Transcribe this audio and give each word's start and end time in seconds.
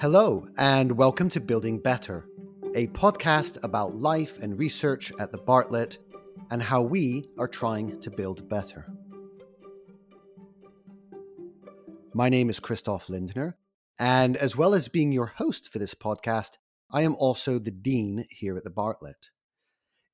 Hello, 0.00 0.46
and 0.56 0.92
welcome 0.92 1.28
to 1.30 1.40
Building 1.40 1.80
Better, 1.80 2.24
a 2.76 2.86
podcast 2.86 3.64
about 3.64 3.96
life 3.96 4.40
and 4.40 4.56
research 4.56 5.10
at 5.18 5.32
the 5.32 5.38
Bartlett 5.38 5.98
and 6.52 6.62
how 6.62 6.82
we 6.82 7.28
are 7.36 7.48
trying 7.48 7.98
to 8.02 8.08
build 8.08 8.48
better. 8.48 8.86
My 12.14 12.28
name 12.28 12.48
is 12.48 12.60
Christoph 12.60 13.08
Lindner, 13.08 13.56
and 13.98 14.36
as 14.36 14.54
well 14.54 14.72
as 14.72 14.86
being 14.86 15.10
your 15.10 15.26
host 15.26 15.68
for 15.68 15.80
this 15.80 15.94
podcast, 15.94 16.58
I 16.92 17.02
am 17.02 17.16
also 17.16 17.58
the 17.58 17.72
Dean 17.72 18.24
here 18.30 18.56
at 18.56 18.62
the 18.62 18.70
Bartlett. 18.70 19.30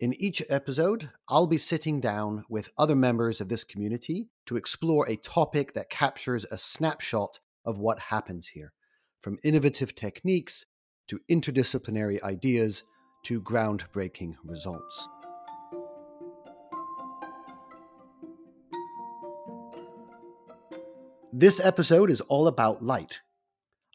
In 0.00 0.14
each 0.14 0.42
episode, 0.48 1.10
I'll 1.28 1.46
be 1.46 1.58
sitting 1.58 2.00
down 2.00 2.46
with 2.48 2.72
other 2.78 2.96
members 2.96 3.38
of 3.38 3.48
this 3.48 3.64
community 3.64 4.30
to 4.46 4.56
explore 4.56 5.06
a 5.06 5.16
topic 5.16 5.74
that 5.74 5.90
captures 5.90 6.46
a 6.50 6.56
snapshot 6.56 7.40
of 7.66 7.76
what 7.76 7.98
happens 7.98 8.48
here 8.48 8.72
from 9.24 9.38
innovative 9.42 9.94
techniques 9.94 10.66
to 11.08 11.18
interdisciplinary 11.30 12.22
ideas 12.22 12.82
to 13.22 13.40
groundbreaking 13.40 14.34
results. 14.44 15.08
This 21.32 21.58
episode 21.58 22.10
is 22.10 22.20
all 22.20 22.46
about 22.46 22.82
light. 22.82 23.22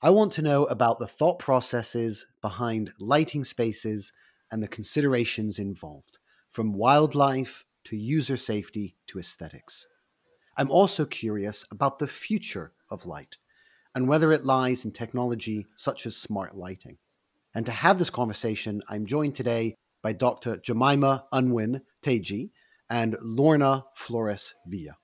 I 0.01 0.09
want 0.09 0.33
to 0.33 0.41
know 0.41 0.65
about 0.65 0.97
the 0.97 1.07
thought 1.07 1.37
processes 1.37 2.25
behind 2.41 2.91
lighting 2.99 3.43
spaces 3.43 4.11
and 4.51 4.63
the 4.63 4.67
considerations 4.67 5.59
involved, 5.59 6.17
from 6.49 6.73
wildlife 6.73 7.65
to 7.83 7.95
user 7.95 8.35
safety 8.35 8.95
to 9.05 9.19
aesthetics. 9.19 9.85
I'm 10.57 10.71
also 10.71 11.05
curious 11.05 11.67
about 11.69 11.99
the 11.99 12.07
future 12.07 12.73
of 12.89 13.05
light 13.05 13.37
and 13.93 14.07
whether 14.07 14.31
it 14.31 14.45
lies 14.45 14.85
in 14.85 14.91
technology 14.91 15.65
such 15.75 16.05
as 16.05 16.15
smart 16.15 16.55
lighting. 16.55 16.97
And 17.53 17.65
to 17.65 17.71
have 17.71 17.97
this 17.97 18.09
conversation, 18.09 18.81
I'm 18.89 19.05
joined 19.05 19.35
today 19.35 19.75
by 20.01 20.13
Dr. 20.13 20.57
Jemima 20.57 21.25
Unwin 21.31 21.81
Teji 22.03 22.51
and 22.89 23.17
Lorna 23.21 23.85
Flores 23.95 24.53
Villa. 24.65 24.97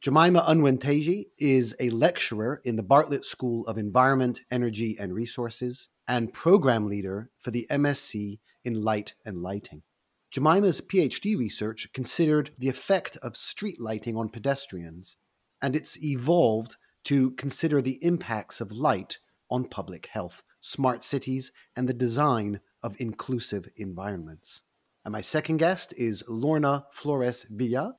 Jemima 0.00 0.42
Unwin 0.46 0.78
Teji 0.78 1.26
is 1.38 1.76
a 1.78 1.90
lecturer 1.90 2.62
in 2.64 2.76
the 2.76 2.82
Bartlett 2.82 3.26
School 3.26 3.66
of 3.66 3.76
Environment, 3.76 4.40
Energy 4.50 4.96
and 4.98 5.12
Resources 5.12 5.88
and 6.08 6.32
program 6.32 6.88
leader 6.88 7.30
for 7.38 7.50
the 7.50 7.66
MSc 7.70 8.38
in 8.64 8.80
Light 8.80 9.14
and 9.24 9.42
Lighting. 9.42 9.82
Jemima's 10.30 10.80
PhD 10.80 11.36
research 11.36 11.88
considered 11.92 12.52
the 12.56 12.68
effect 12.68 13.16
of 13.18 13.36
street 13.36 13.80
lighting 13.80 14.16
on 14.16 14.28
pedestrians, 14.28 15.16
and 15.60 15.76
it's 15.76 16.02
evolved 16.02 16.76
to 17.04 17.32
consider 17.32 17.80
the 17.80 17.98
impacts 18.04 18.60
of 18.60 18.72
light 18.72 19.18
on 19.50 19.64
public 19.64 20.08
health, 20.12 20.42
smart 20.60 21.02
cities, 21.02 21.52
and 21.76 21.88
the 21.88 21.94
design 21.94 22.60
of 22.82 23.00
inclusive 23.00 23.68
environments. 23.76 24.62
And 25.04 25.12
my 25.12 25.20
second 25.20 25.56
guest 25.56 25.94
is 25.96 26.22
Lorna 26.28 26.86
Flores 26.92 27.46
Villa, 27.50 27.96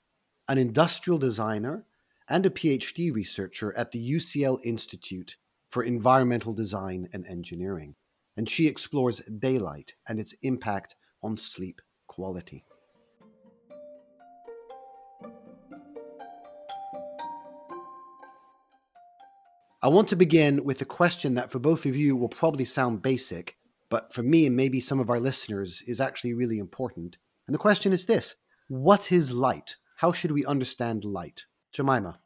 an 0.47 0.57
industrial 0.57 1.17
designer 1.17 1.85
and 2.29 2.45
a 2.45 2.49
PhD 2.49 3.13
researcher 3.13 3.75
at 3.75 3.91
the 3.91 4.11
UCL 4.11 4.59
Institute 4.63 5.37
for 5.67 5.83
Environmental 5.83 6.53
Design 6.53 7.07
and 7.11 7.25
Engineering. 7.27 7.95
And 8.37 8.49
she 8.49 8.67
explores 8.67 9.19
daylight 9.19 9.95
and 10.07 10.19
its 10.19 10.33
impact 10.41 10.95
on 11.21 11.37
sleep 11.37 11.81
quality. 12.07 12.63
I 19.83 19.87
want 19.87 20.09
to 20.09 20.15
begin 20.15 20.63
with 20.63 20.79
a 20.83 20.85
question 20.85 21.33
that 21.33 21.49
for 21.49 21.57
both 21.57 21.87
of 21.87 21.95
you 21.95 22.15
will 22.15 22.29
probably 22.29 22.65
sound 22.65 23.01
basic, 23.01 23.57
but 23.89 24.13
for 24.13 24.21
me 24.21 24.45
and 24.45 24.55
maybe 24.55 24.79
some 24.79 24.99
of 24.99 25.09
our 25.09 25.19
listeners 25.19 25.81
is 25.87 25.99
actually 25.99 26.35
really 26.35 26.59
important. 26.59 27.17
And 27.47 27.55
the 27.55 27.59
question 27.59 27.91
is 27.91 28.05
this 28.05 28.35
What 28.67 29.11
is 29.11 29.31
light? 29.31 29.77
How 29.95 30.11
should 30.11 30.33
we 30.33 30.45
understand 30.45 31.03
light? 31.03 31.45
Jemima. 31.73 32.19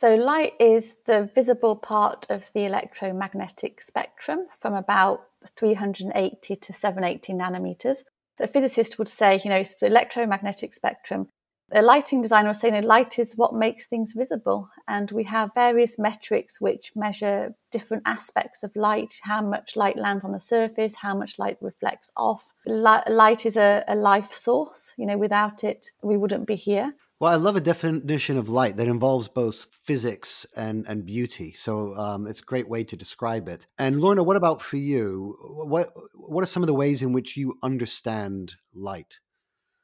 So, 0.00 0.16
light 0.16 0.54
is 0.58 0.96
the 1.06 1.30
visible 1.32 1.76
part 1.76 2.26
of 2.28 2.50
the 2.54 2.64
electromagnetic 2.64 3.80
spectrum 3.82 4.46
from 4.58 4.74
about 4.74 5.20
380 5.56 6.56
to 6.56 6.72
780 6.72 7.34
nanometers. 7.34 7.98
The 8.38 8.48
physicist 8.48 8.98
would 8.98 9.08
say, 9.08 9.40
you 9.44 9.50
know, 9.50 9.62
the 9.80 9.86
electromagnetic 9.86 10.74
spectrum 10.74 11.28
a 11.72 11.82
lighting 11.82 12.22
designer 12.22 12.48
was 12.48 12.60
saying 12.60 12.74
that 12.74 12.84
light 12.84 13.18
is 13.18 13.36
what 13.36 13.54
makes 13.54 13.86
things 13.86 14.12
visible. 14.12 14.68
And 14.88 15.10
we 15.10 15.24
have 15.24 15.50
various 15.54 15.98
metrics 15.98 16.60
which 16.60 16.92
measure 16.94 17.54
different 17.70 18.02
aspects 18.06 18.62
of 18.62 18.74
light, 18.74 19.14
how 19.22 19.42
much 19.42 19.76
light 19.76 19.96
lands 19.96 20.24
on 20.24 20.32
the 20.32 20.40
surface, 20.40 20.96
how 20.96 21.14
much 21.14 21.38
light 21.38 21.58
reflects 21.60 22.10
off. 22.16 22.52
Light 22.66 23.46
is 23.46 23.56
a, 23.56 23.84
a 23.88 23.94
life 23.94 24.32
source. 24.32 24.92
You 24.96 25.06
know, 25.06 25.18
without 25.18 25.64
it, 25.64 25.86
we 26.02 26.16
wouldn't 26.16 26.46
be 26.46 26.56
here. 26.56 26.94
Well, 27.20 27.30
I 27.30 27.36
love 27.36 27.54
a 27.54 27.60
definition 27.60 28.38
of 28.38 28.48
light 28.48 28.78
that 28.78 28.88
involves 28.88 29.28
both 29.28 29.66
physics 29.70 30.46
and, 30.56 30.86
and 30.88 31.04
beauty. 31.04 31.52
So 31.52 31.94
um, 31.94 32.26
it's 32.26 32.40
a 32.40 32.44
great 32.44 32.66
way 32.66 32.82
to 32.84 32.96
describe 32.96 33.46
it. 33.46 33.66
And 33.78 34.00
Lorna, 34.00 34.22
what 34.22 34.36
about 34.36 34.62
for 34.62 34.78
you? 34.78 35.36
What 35.66 35.88
what 36.14 36.42
are 36.42 36.46
some 36.46 36.62
of 36.62 36.66
the 36.66 36.74
ways 36.74 37.02
in 37.02 37.12
which 37.12 37.36
you 37.36 37.58
understand 37.62 38.54
light? 38.74 39.18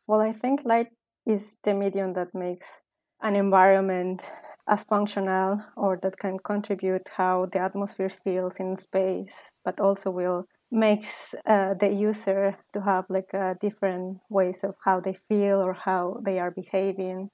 Well, 0.07 0.21
I 0.21 0.33
think 0.33 0.63
light 0.65 0.89
is 1.26 1.56
the 1.64 1.75
medium 1.75 2.12
that 2.14 2.34
makes 2.34 2.81
an 3.22 3.37
environment 3.37 4.22
as 4.69 4.84
functional 4.84 5.60
or 5.76 5.98
that 6.03 6.19
can 6.19 6.38
contribute 6.38 7.09
how 7.16 7.47
the 7.53 7.59
atmosphere 7.59 8.10
feels 8.25 8.56
in 8.56 8.76
space, 8.76 9.32
but 9.64 9.81
also 9.81 10.10
will 10.10 10.47
makes 10.70 11.34
uh, 11.47 11.75
the 11.75 11.88
user 11.88 12.56
to 12.72 12.81
have 12.82 13.04
like 13.09 13.32
uh, 13.32 13.54
different 13.60 14.19
ways 14.28 14.64
of 14.64 14.75
how 14.84 15.00
they 15.00 15.16
feel 15.28 15.59
or 15.60 15.72
how 15.75 16.20
they 16.25 16.38
are 16.38 16.50
behaving. 16.50 17.31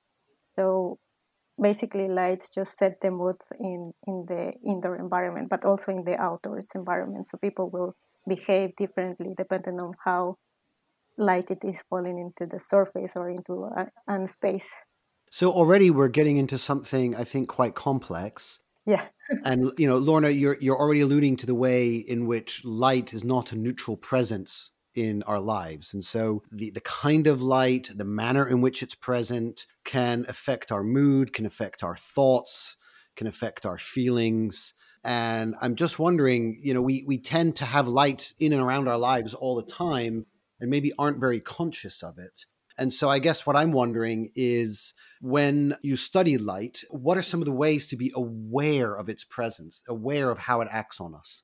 So 0.57 0.99
basically, 1.61 2.09
lights 2.09 2.49
just 2.51 2.77
set 2.79 3.01
the 3.01 3.11
mood 3.11 3.37
in 3.61 3.93
in 4.07 4.27
the 4.29 4.53
indoor 4.67 4.97
environment, 4.97 5.49
but 5.51 5.65
also 5.65 5.93
in 5.93 6.05
the 6.05 6.17
outdoors 6.21 6.69
environment. 6.75 7.29
So 7.31 7.39
people 7.39 7.71
will 7.71 7.95
behave 8.29 8.77
differently 8.77 9.35
depending 9.37 9.81
on 9.81 9.93
how 10.05 10.37
light 11.19 11.51
it 11.51 11.59
is 11.63 11.83
falling 11.89 12.19
into 12.19 12.51
the 12.51 12.61
surface 12.61 13.13
or 13.15 13.29
into 13.29 13.65
a, 13.65 13.91
a 14.09 14.29
space. 14.29 14.69
So 15.31 15.51
already 15.51 15.91
we're 15.91 16.09
getting 16.09 16.37
into 16.37 16.59
something 16.59 17.17
I 17.17 17.25
think 17.25 17.49
quite 17.49 17.75
complex. 17.75 18.61
Yeah. 18.85 19.07
and 19.45 19.71
you 19.79 19.87
know, 19.87 19.99
Lorna, 19.99 20.31
you're 20.31 20.59
you're 20.61 20.79
already 20.79 21.01
alluding 21.01 21.37
to 21.39 21.47
the 21.47 21.55
way 21.55 21.97
in 21.97 22.27
which 22.27 22.65
light 22.65 23.15
is 23.15 23.25
not 23.25 23.53
a 23.53 23.57
neutral 23.57 23.97
presence 23.97 24.73
in 24.95 25.23
our 25.23 25.41
lives. 25.41 25.95
And 25.95 26.05
so 26.05 26.43
the, 26.53 26.71
the 26.71 26.81
kind 26.81 27.27
of 27.27 27.41
light, 27.41 27.91
the 27.95 28.05
manner 28.05 28.47
in 28.47 28.61
which 28.61 28.83
it's 28.83 28.95
present 28.95 29.67
can 29.85 30.27
affect 30.29 30.71
our 30.71 30.83
mood, 30.83 31.33
can 31.33 31.47
affect 31.47 31.83
our 31.83 31.97
thoughts, 31.97 32.77
can 33.17 33.27
affect 33.27 33.65
our 33.65 33.79
feelings. 33.79 34.75
And 35.05 35.55
I'm 35.61 35.77
just 35.77 35.99
wondering, 35.99 36.61
you 36.63 36.75
know, 36.75 36.83
we, 36.83 37.05
we 37.07 37.19
tend 37.19 37.57
to 37.57 37.65
have 37.65 37.89
light 37.89 38.35
in 38.39 38.53
and 38.53 38.63
around 38.63 38.87
our 38.87 38.99
lives 38.99 39.35
all 39.35 39.57
the 39.57 39.63
time 39.63 40.27
and 40.63 40.71
maybe 40.71 40.93
aren't 40.99 41.19
very 41.19 41.41
conscious 41.41 42.03
of 42.03 42.19
it. 42.19 42.47
And 42.79 42.95
so 42.95 43.11
I 43.11 43.19
guess 43.19 43.45
what 43.45 43.57
I'm 43.57 43.73
wondering 43.73 44.31
is 44.35 44.95
when 45.21 45.77
you 45.83 45.97
study 45.97 46.39
light, 46.39 46.85
what 46.89 47.19
are 47.19 47.23
some 47.23 47.43
of 47.43 47.47
the 47.47 47.53
ways 47.53 47.87
to 47.89 47.97
be 47.97 48.13
aware 48.15 48.95
of 48.95 49.11
its 49.11 49.25
presence, 49.25 49.83
aware 49.89 50.31
of 50.31 50.39
how 50.39 50.63
it 50.63 50.69
acts 50.71 51.01
on 51.01 51.15
us? 51.15 51.43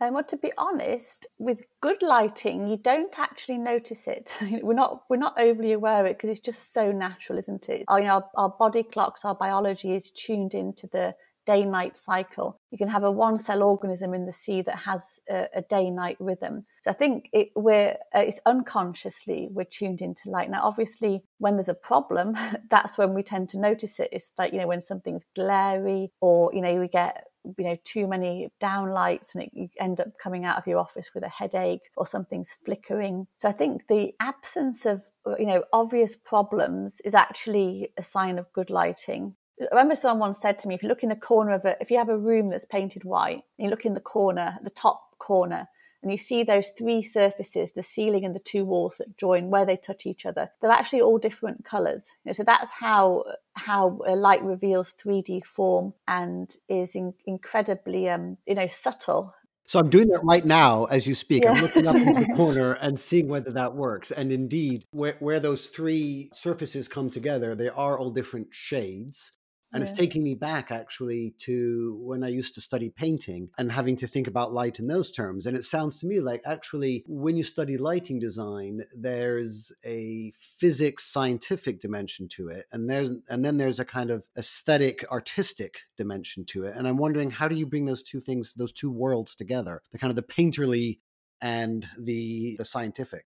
And 0.00 0.14
well, 0.14 0.24
to 0.24 0.36
be 0.36 0.52
honest, 0.58 1.26
with 1.38 1.62
good 1.80 2.02
lighting, 2.02 2.66
you 2.66 2.76
don't 2.76 3.18
actually 3.18 3.58
notice 3.58 4.06
it. 4.08 4.36
we're 4.62 4.74
not 4.74 5.02
we're 5.08 5.16
not 5.16 5.38
overly 5.38 5.72
aware 5.72 6.00
of 6.00 6.06
it 6.06 6.16
because 6.16 6.30
it's 6.30 6.40
just 6.40 6.72
so 6.72 6.90
natural, 6.92 7.38
isn't 7.38 7.68
it? 7.68 7.84
Our, 7.88 8.00
you 8.00 8.06
know, 8.06 8.14
our, 8.14 8.30
our 8.36 8.54
body 8.58 8.82
clocks, 8.82 9.24
our 9.24 9.34
biology 9.34 9.94
is 9.94 10.10
tuned 10.10 10.52
into 10.54 10.86
the 10.92 11.14
day 11.46 11.64
night 11.64 11.96
cycle. 11.96 12.60
You 12.70 12.78
can 12.78 12.88
have 12.88 13.04
a 13.04 13.10
one 13.10 13.38
cell 13.38 13.62
organism 13.62 14.12
in 14.12 14.26
the 14.26 14.32
sea 14.32 14.62
that 14.62 14.78
has 14.80 15.20
a, 15.30 15.48
a 15.54 15.62
day 15.62 15.90
night 15.90 16.16
rhythm. 16.20 16.64
So 16.82 16.90
I 16.90 16.94
think 16.94 17.30
it, 17.32 17.48
we're, 17.56 17.96
uh, 18.14 18.20
it's 18.20 18.40
unconsciously 18.44 19.48
we're 19.50 19.64
tuned 19.64 20.02
into 20.02 20.28
light. 20.28 20.50
Now, 20.50 20.62
obviously, 20.64 21.22
when 21.38 21.54
there's 21.54 21.68
a 21.68 21.74
problem, 21.74 22.36
that's 22.70 22.98
when 22.98 23.14
we 23.14 23.22
tend 23.22 23.48
to 23.50 23.60
notice 23.60 23.98
it. 24.00 24.10
It's 24.12 24.32
like, 24.36 24.52
you 24.52 24.58
know, 24.58 24.66
when 24.66 24.82
something's 24.82 25.24
glary 25.34 26.10
or, 26.20 26.50
you 26.52 26.60
know, 26.60 26.74
we 26.74 26.88
get 26.88 27.24
you 27.58 27.64
know 27.64 27.76
too 27.84 28.06
many 28.06 28.48
downlights 28.60 29.34
and 29.34 29.44
it, 29.44 29.50
you 29.52 29.68
end 29.78 30.00
up 30.00 30.08
coming 30.18 30.44
out 30.44 30.58
of 30.58 30.66
your 30.66 30.78
office 30.78 31.14
with 31.14 31.22
a 31.22 31.28
headache 31.28 31.82
or 31.96 32.04
something's 32.04 32.56
flickering 32.64 33.26
so 33.36 33.48
i 33.48 33.52
think 33.52 33.86
the 33.88 34.12
absence 34.18 34.84
of 34.84 35.04
you 35.38 35.46
know 35.46 35.62
obvious 35.72 36.16
problems 36.16 37.00
is 37.04 37.14
actually 37.14 37.92
a 37.96 38.02
sign 38.02 38.38
of 38.38 38.52
good 38.52 38.68
lighting 38.68 39.34
I 39.60 39.66
remember 39.70 39.94
someone 39.94 40.34
said 40.34 40.58
to 40.60 40.68
me, 40.68 40.74
if 40.74 40.82
you 40.82 40.88
look 40.88 41.02
in 41.02 41.08
the 41.08 41.16
corner 41.16 41.52
of 41.52 41.64
it, 41.64 41.78
if 41.80 41.90
you 41.90 41.98
have 41.98 42.08
a 42.08 42.18
room 42.18 42.50
that's 42.50 42.64
painted 42.64 43.04
white, 43.04 43.42
and 43.58 43.64
you 43.64 43.70
look 43.70 43.86
in 43.86 43.94
the 43.94 44.00
corner, 44.00 44.58
the 44.62 44.70
top 44.70 45.18
corner, 45.18 45.68
and 46.02 46.12
you 46.12 46.18
see 46.18 46.42
those 46.42 46.68
three 46.68 47.02
surfaces, 47.02 47.72
the 47.72 47.82
ceiling 47.82 48.24
and 48.24 48.34
the 48.34 48.40
two 48.40 48.64
walls 48.64 48.98
that 48.98 49.16
join 49.16 49.50
where 49.50 49.64
they 49.64 49.76
touch 49.76 50.06
each 50.06 50.26
other, 50.26 50.50
they're 50.60 50.70
actually 50.70 51.00
all 51.00 51.18
different 51.18 51.64
colours. 51.64 52.10
You 52.24 52.28
know, 52.28 52.32
so 52.32 52.44
that's 52.44 52.70
how 52.70 53.24
how 53.54 53.98
light 54.06 54.44
reveals 54.44 54.92
3D 54.92 55.44
form 55.44 55.94
and 56.06 56.54
is 56.68 56.94
in, 56.94 57.14
incredibly 57.24 58.08
um, 58.08 58.36
you 58.46 58.54
know 58.54 58.66
subtle. 58.66 59.34
So 59.66 59.80
I'm 59.80 59.90
doing 59.90 60.06
that 60.08 60.20
right 60.22 60.44
now 60.44 60.84
as 60.84 61.08
you 61.08 61.14
speak. 61.16 61.42
Yeah. 61.42 61.52
I'm 61.52 61.62
looking 61.62 61.88
up 61.88 61.96
into 61.96 62.24
the 62.24 62.32
corner 62.36 62.74
and 62.74 63.00
seeing 63.00 63.26
whether 63.26 63.50
that 63.50 63.74
works. 63.74 64.12
And 64.12 64.30
indeed, 64.30 64.84
where, 64.92 65.16
where 65.18 65.40
those 65.40 65.70
three 65.70 66.30
surfaces 66.32 66.86
come 66.86 67.10
together, 67.10 67.56
they 67.56 67.68
are 67.68 67.98
all 67.98 68.10
different 68.10 68.48
shades. 68.52 69.32
And 69.76 69.84
yeah. 69.84 69.90
it's 69.90 69.98
taking 69.98 70.22
me 70.22 70.34
back 70.34 70.70
actually 70.70 71.34
to 71.40 71.98
when 72.00 72.24
I 72.24 72.28
used 72.28 72.54
to 72.54 72.62
study 72.62 72.88
painting 72.88 73.50
and 73.58 73.70
having 73.70 73.94
to 73.96 74.06
think 74.06 74.26
about 74.26 74.54
light 74.54 74.78
in 74.78 74.86
those 74.86 75.10
terms. 75.10 75.44
And 75.44 75.54
it 75.54 75.64
sounds 75.64 76.00
to 76.00 76.06
me 76.06 76.18
like 76.18 76.40
actually, 76.46 77.04
when 77.06 77.36
you 77.36 77.42
study 77.42 77.76
lighting 77.76 78.18
design, 78.18 78.84
there's 78.96 79.72
a 79.84 80.32
physics 80.58 81.04
scientific 81.04 81.78
dimension 81.78 82.26
to 82.28 82.48
it. 82.48 82.64
And 82.72 82.88
there's 82.88 83.10
and 83.28 83.44
then 83.44 83.58
there's 83.58 83.78
a 83.78 83.84
kind 83.84 84.10
of 84.10 84.24
aesthetic 84.38 85.04
artistic 85.12 85.80
dimension 85.98 86.46
to 86.46 86.64
it. 86.64 86.74
And 86.74 86.88
I'm 86.88 86.96
wondering 86.96 87.30
how 87.30 87.46
do 87.46 87.54
you 87.54 87.66
bring 87.66 87.84
those 87.84 88.02
two 88.02 88.20
things, 88.20 88.54
those 88.54 88.72
two 88.72 88.90
worlds 88.90 89.34
together? 89.34 89.82
The 89.92 89.98
kind 89.98 90.10
of 90.10 90.16
the 90.16 90.22
painterly 90.22 91.00
and 91.42 91.86
the 91.98 92.56
the 92.56 92.64
scientific. 92.64 93.26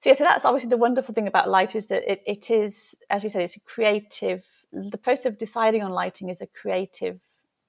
So 0.00 0.10
yeah, 0.10 0.14
so 0.14 0.22
that's 0.22 0.44
obviously 0.44 0.70
the 0.70 0.76
wonderful 0.76 1.12
thing 1.12 1.26
about 1.26 1.48
light 1.48 1.74
is 1.74 1.88
that 1.88 2.08
it, 2.08 2.22
it 2.24 2.52
is, 2.52 2.94
as 3.10 3.24
you 3.24 3.30
said, 3.30 3.42
it's 3.42 3.56
a 3.56 3.60
creative 3.60 4.46
the 4.72 4.98
process 4.98 5.26
of 5.26 5.38
deciding 5.38 5.82
on 5.82 5.90
lighting 5.90 6.28
is 6.28 6.40
a 6.40 6.46
creative 6.46 7.20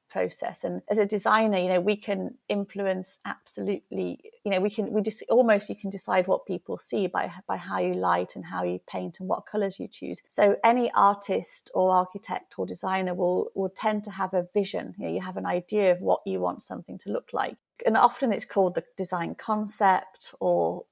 process. 0.10 0.63
And 0.63 0.81
as 0.90 0.98
a 0.98 1.06
designer 1.06 1.57
you 1.57 1.69
know 1.69 1.80
we 1.80 1.96
can 1.96 2.36
influence 2.50 3.18
absolutely 3.25 4.19
you 4.44 4.51
know 4.51 4.60
we 4.60 4.69
can 4.69 4.92
we 4.92 5.01
just 5.01 5.24
almost 5.30 5.69
you 5.69 5.75
can 5.75 5.90
decide 5.90 6.28
what 6.28 6.46
people 6.46 6.78
see 6.78 7.07
by 7.07 7.31
by 7.48 7.57
how 7.57 7.80
you 7.80 7.94
light 7.94 8.36
and 8.36 8.44
how 8.44 8.63
you 8.63 8.80
paint 8.88 9.19
and 9.19 9.30
what 9.30 9.46
colors 9.46 9.80
you 9.80 9.88
choose. 9.88 10.22
So 10.28 10.57
any 10.63 10.92
artist 10.94 11.69
or 11.74 11.92
architect 11.92 12.56
or 12.57 12.66
designer 12.66 13.13
will 13.13 13.52
will 13.56 13.69
tend 13.69 14.04
to 14.06 14.12
have 14.12 14.34
a 14.34 14.48
vision. 14.54 14.95
You 14.98 15.06
know 15.06 15.13
you 15.13 15.22
have 15.22 15.38
an 15.38 15.45
idea 15.45 15.92
of 15.92 16.02
what 16.02 16.22
you 16.25 16.40
want 16.40 16.62
something 16.62 16.98
to 17.00 17.12
look 17.12 17.30
like. 17.31 17.56
And 17.86 17.95
often 17.95 18.34
it's 18.34 18.45
called 18.45 18.75
the 18.75 18.84
design 18.98 19.36
concept 19.36 20.34
or 20.40 20.86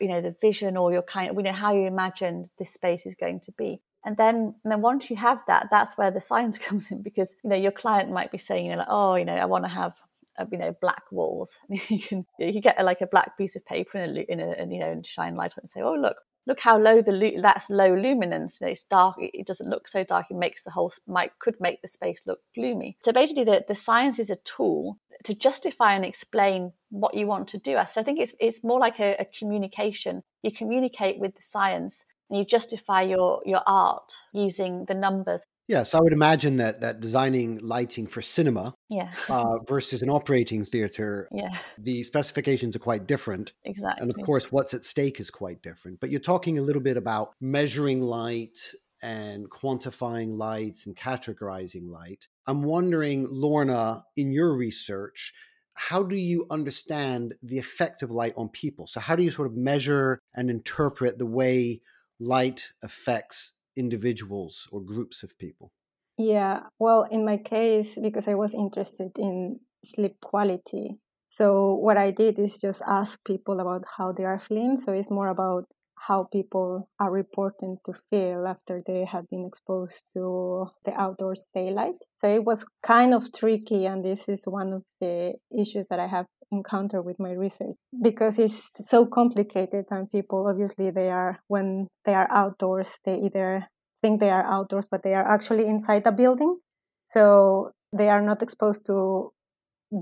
you 0.00 0.08
know 0.08 0.20
the 0.20 0.34
vision 0.40 0.76
or 0.76 0.92
your 0.92 1.02
kind 1.02 1.36
you 1.36 1.42
know 1.42 1.52
how 1.52 1.74
you 1.74 1.86
imagine 1.86 2.50
this 2.58 2.72
space 2.72 3.04
is 3.04 3.14
going 3.14 3.40
to 3.40 3.52
be 3.52 3.80
and 4.04 4.16
then, 4.16 4.54
and 4.64 4.72
then 4.72 4.80
once 4.80 5.10
you 5.10 5.16
have 5.16 5.42
that, 5.46 5.68
that's 5.70 5.98
where 5.98 6.10
the 6.10 6.20
science 6.20 6.58
comes 6.66 6.90
in 6.90 7.02
because 7.02 7.34
you 7.42 7.50
know 7.50 7.56
your 7.56 7.72
client 7.72 8.10
might 8.10 8.32
be 8.32 8.38
saying, 8.38 8.66
you 8.66 8.72
know, 8.72 8.78
like, 8.78 8.88
oh, 8.90 9.14
you 9.14 9.24
know, 9.24 9.34
I 9.34 9.44
want 9.44 9.64
to 9.64 9.70
have 9.70 9.94
uh, 10.38 10.46
you 10.50 10.58
know 10.58 10.74
black 10.80 11.02
walls. 11.10 11.56
you 11.68 12.00
can 12.00 12.26
you 12.38 12.60
get 12.60 12.80
a, 12.80 12.84
like 12.84 13.00
a 13.00 13.06
black 13.06 13.36
piece 13.36 13.56
of 13.56 13.64
paper 13.66 13.98
and, 13.98 14.16
a, 14.18 14.42
a, 14.42 14.60
and 14.60 14.72
you 14.72 14.80
know 14.80 14.90
and 14.90 15.06
shine 15.06 15.36
light 15.36 15.52
on 15.52 15.58
it 15.58 15.62
and 15.62 15.70
say, 15.70 15.82
oh 15.82 15.94
look, 15.94 16.16
look 16.46 16.60
how 16.60 16.78
low 16.78 17.02
the 17.02 17.40
that's 17.42 17.68
low 17.70 17.94
luminance. 17.94 18.60
You 18.60 18.66
know, 18.66 18.70
it's 18.72 18.84
dark. 18.84 19.16
It 19.18 19.46
doesn't 19.46 19.68
look 19.68 19.88
so 19.88 20.04
dark. 20.04 20.26
It 20.30 20.36
makes 20.36 20.62
the 20.62 20.70
whole 20.70 20.92
might 21.06 21.38
could 21.38 21.56
make 21.60 21.82
the 21.82 21.88
space 21.88 22.22
look 22.26 22.40
gloomy. 22.54 22.96
So 23.04 23.12
basically, 23.12 23.44
the 23.44 23.64
the 23.66 23.74
science 23.74 24.18
is 24.18 24.30
a 24.30 24.36
tool 24.36 24.98
to 25.24 25.34
justify 25.34 25.94
and 25.94 26.04
explain 26.04 26.72
what 26.90 27.14
you 27.14 27.26
want 27.26 27.48
to 27.48 27.58
do. 27.58 27.76
So 27.88 28.00
I 28.00 28.04
think 28.04 28.18
it's 28.18 28.34
it's 28.40 28.64
more 28.64 28.80
like 28.80 28.98
a, 29.00 29.16
a 29.18 29.24
communication. 29.24 30.22
You 30.42 30.52
communicate 30.52 31.18
with 31.18 31.36
the 31.36 31.42
science 31.42 32.04
and 32.30 32.38
you 32.38 32.44
justify 32.44 33.02
your 33.02 33.42
your 33.44 33.62
art 33.66 34.12
using 34.32 34.84
the 34.86 34.94
numbers. 34.94 35.44
Yeah, 35.68 35.84
so 35.84 35.98
I 35.98 36.00
would 36.00 36.12
imagine 36.12 36.56
that 36.56 36.80
that 36.80 37.00
designing 37.00 37.58
lighting 37.58 38.06
for 38.06 38.22
cinema, 38.22 38.74
yeah, 38.88 39.12
uh, 39.28 39.58
versus 39.68 40.02
an 40.02 40.10
operating 40.10 40.64
theater, 40.64 41.28
yeah, 41.32 41.58
the 41.78 42.02
specifications 42.02 42.74
are 42.74 42.80
quite 42.80 43.06
different. 43.06 43.52
Exactly, 43.64 44.02
and 44.02 44.10
of 44.10 44.24
course, 44.24 44.50
what's 44.50 44.74
at 44.74 44.84
stake 44.84 45.20
is 45.20 45.30
quite 45.30 45.62
different. 45.62 46.00
But 46.00 46.10
you're 46.10 46.20
talking 46.20 46.58
a 46.58 46.62
little 46.62 46.82
bit 46.82 46.96
about 46.96 47.34
measuring 47.40 48.00
light 48.00 48.58
and 49.02 49.48
quantifying 49.48 50.36
lights 50.36 50.86
and 50.86 50.96
categorizing 50.96 51.88
light. 51.88 52.28
I'm 52.46 52.62
wondering, 52.62 53.26
Lorna, 53.30 54.04
in 54.16 54.32
your 54.32 54.54
research, 54.54 55.32
how 55.74 56.02
do 56.02 56.16
you 56.16 56.46
understand 56.50 57.34
the 57.42 57.58
effect 57.58 58.02
of 58.02 58.10
light 58.10 58.34
on 58.36 58.48
people? 58.48 58.86
So, 58.86 59.00
how 59.00 59.16
do 59.16 59.22
you 59.22 59.30
sort 59.30 59.48
of 59.48 59.56
measure 59.56 60.18
and 60.34 60.50
interpret 60.50 61.18
the 61.18 61.26
way 61.26 61.80
light 62.20 62.68
affects 62.82 63.54
individuals 63.76 64.68
or 64.70 64.80
groups 64.80 65.22
of 65.22 65.38
people? 65.38 65.72
Yeah, 66.18 66.60
well, 66.78 67.06
in 67.10 67.24
my 67.24 67.38
case, 67.38 67.98
because 68.00 68.28
I 68.28 68.34
was 68.34 68.52
interested 68.52 69.12
in 69.18 69.60
sleep 69.84 70.16
quality. 70.20 70.98
So, 71.28 71.74
what 71.74 71.96
I 71.96 72.10
did 72.10 72.38
is 72.38 72.58
just 72.58 72.82
ask 72.86 73.18
people 73.24 73.60
about 73.60 73.84
how 73.96 74.12
they 74.12 74.24
are 74.24 74.38
feeling. 74.38 74.76
So, 74.76 74.92
it's 74.92 75.10
more 75.10 75.28
about 75.28 75.64
how 76.08 76.24
people 76.24 76.88
are 76.98 77.10
reporting 77.10 77.78
to 77.86 77.94
feel 78.10 78.46
after 78.46 78.82
they 78.86 79.04
have 79.04 79.28
been 79.30 79.46
exposed 79.46 80.06
to 80.14 80.66
the 80.84 80.92
outdoors 80.92 81.48
daylight. 81.54 81.94
So, 82.18 82.28
it 82.28 82.44
was 82.44 82.66
kind 82.82 83.14
of 83.14 83.32
tricky, 83.32 83.86
and 83.86 84.04
this 84.04 84.28
is 84.28 84.40
one 84.44 84.72
of 84.74 84.82
the 85.00 85.34
issues 85.56 85.86
that 85.88 86.00
I 86.00 86.08
have 86.08 86.26
encounter 86.52 87.00
with 87.00 87.18
my 87.18 87.32
research 87.32 87.76
because 88.02 88.38
it's 88.38 88.70
so 88.80 89.06
complicated 89.06 89.84
and 89.90 90.10
people 90.10 90.46
obviously 90.48 90.90
they 90.90 91.08
are 91.10 91.40
when 91.48 91.86
they 92.04 92.14
are 92.14 92.28
outdoors 92.30 92.98
they 93.04 93.14
either 93.14 93.66
think 94.02 94.20
they 94.20 94.30
are 94.30 94.44
outdoors 94.44 94.86
but 94.90 95.02
they 95.02 95.14
are 95.14 95.26
actually 95.26 95.66
inside 95.66 96.06
a 96.06 96.12
building. 96.12 96.58
So 97.04 97.72
they 97.96 98.08
are 98.08 98.22
not 98.22 98.42
exposed 98.42 98.86
to 98.86 99.32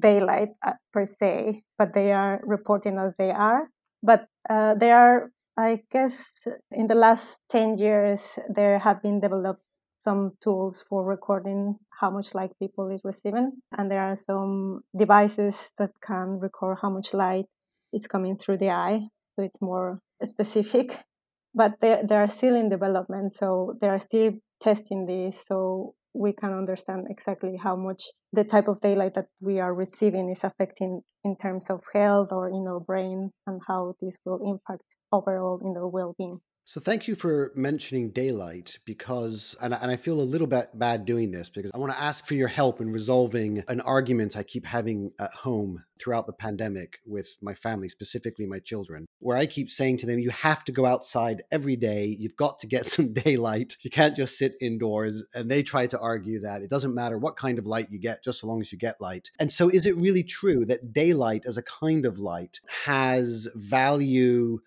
daylight 0.02 0.50
uh, 0.66 0.72
per 0.92 1.04
se 1.06 1.62
but 1.78 1.94
they 1.94 2.12
are 2.12 2.40
reporting 2.44 2.98
as 2.98 3.14
they 3.18 3.30
are. 3.30 3.68
But 4.02 4.26
uh, 4.48 4.74
there 4.74 4.96
are 4.96 5.30
i 5.58 5.82
guess 5.90 6.46
in 6.70 6.86
the 6.86 6.94
last 6.94 7.42
10 7.50 7.78
years 7.78 8.38
there 8.48 8.78
have 8.78 9.02
been 9.02 9.18
developed 9.18 9.62
some 9.98 10.32
tools 10.42 10.84
for 10.88 11.04
recording 11.04 11.76
how 12.00 12.10
much 12.10 12.34
light 12.34 12.52
people 12.58 12.88
is 12.88 13.00
receiving. 13.04 13.52
And 13.76 13.90
there 13.90 14.02
are 14.02 14.16
some 14.16 14.82
devices 14.96 15.70
that 15.78 15.90
can 16.00 16.38
record 16.38 16.78
how 16.82 16.90
much 16.90 17.12
light 17.12 17.46
is 17.92 18.06
coming 18.06 18.36
through 18.36 18.58
the 18.58 18.70
eye. 18.70 19.08
So 19.36 19.42
it's 19.42 19.60
more 19.60 20.00
specific. 20.24 20.98
But 21.54 21.80
they, 21.80 22.02
they 22.06 22.14
are 22.14 22.28
still 22.28 22.54
in 22.54 22.68
development 22.68 23.32
so 23.32 23.74
they 23.80 23.88
are 23.88 23.98
still 23.98 24.32
testing 24.62 25.06
this 25.06 25.44
so 25.44 25.94
we 26.14 26.32
can 26.32 26.52
understand 26.52 27.06
exactly 27.08 27.56
how 27.56 27.74
much 27.74 28.04
the 28.32 28.44
type 28.44 28.68
of 28.68 28.80
daylight 28.80 29.14
that 29.14 29.28
we 29.40 29.58
are 29.58 29.72
receiving 29.72 30.30
is 30.30 30.44
affecting 30.44 31.00
in 31.24 31.36
terms 31.36 31.70
of 31.70 31.80
health 31.92 32.28
or 32.32 32.48
in 32.48 32.66
our 32.68 32.80
brain 32.80 33.30
and 33.46 33.60
how 33.66 33.94
this 34.00 34.14
will 34.24 34.40
impact 34.44 34.84
overall 35.10 35.58
in 35.64 35.74
our 35.76 35.88
well-being 35.88 36.38
so 36.68 36.82
thank 36.82 37.08
you 37.08 37.14
for 37.14 37.50
mentioning 37.54 38.10
daylight 38.10 38.78
because, 38.84 39.56
and, 39.62 39.72
and 39.72 39.90
I 39.90 39.96
feel 39.96 40.20
a 40.20 40.22
little 40.22 40.46
bit 40.46 40.68
bad 40.78 41.06
doing 41.06 41.30
this 41.30 41.48
because 41.48 41.70
I 41.72 41.78
want 41.78 41.94
to 41.94 41.98
ask 41.98 42.26
for 42.26 42.34
your 42.34 42.48
help 42.48 42.82
in 42.82 42.92
resolving 42.92 43.64
an 43.68 43.80
argument 43.80 44.36
I 44.36 44.42
keep 44.42 44.66
having 44.66 45.12
at 45.18 45.30
home 45.30 45.84
throughout 45.98 46.26
the 46.26 46.34
pandemic 46.34 47.00
with 47.06 47.38
my 47.40 47.54
family, 47.54 47.88
specifically 47.88 48.44
my 48.44 48.58
children, 48.58 49.06
where 49.18 49.38
I 49.38 49.46
keep 49.46 49.70
saying 49.70 49.96
to 49.98 50.06
them, 50.06 50.18
you 50.18 50.28
have 50.28 50.62
to 50.64 50.72
go 50.72 50.84
outside 50.84 51.42
every 51.50 51.75
day. 51.75 52.14
You've 52.18 52.37
got 52.37 52.58
to 52.58 52.66
get 52.66 52.87
some 52.94 53.14
daylight. 53.14 53.78
You 53.80 53.90
can't 53.90 54.14
just 54.14 54.37
sit 54.37 54.52
indoors. 54.60 55.25
And 55.34 55.50
they 55.50 55.62
try 55.62 55.87
to 55.87 55.98
argue 55.98 56.38
that 56.40 56.60
it 56.60 56.68
doesn't 56.68 56.94
matter 56.94 57.16
what 57.16 57.38
kind 57.38 57.58
of 57.58 57.64
light 57.64 57.88
you 57.90 57.98
get, 57.98 58.22
just 58.22 58.40
so 58.40 58.46
long 58.46 58.60
as 58.60 58.72
you 58.72 58.78
get 58.78 59.00
light. 59.00 59.30
And 59.38 59.50
so 59.50 59.70
is 59.70 59.87
it 59.87 59.96
really 59.96 60.22
true 60.22 60.66
that 60.66 60.92
daylight 60.92 61.44
as 61.46 61.56
a 61.56 61.62
kind 61.62 62.04
of 62.04 62.18
light 62.18 62.60
has 62.84 63.48
value? 63.54 64.58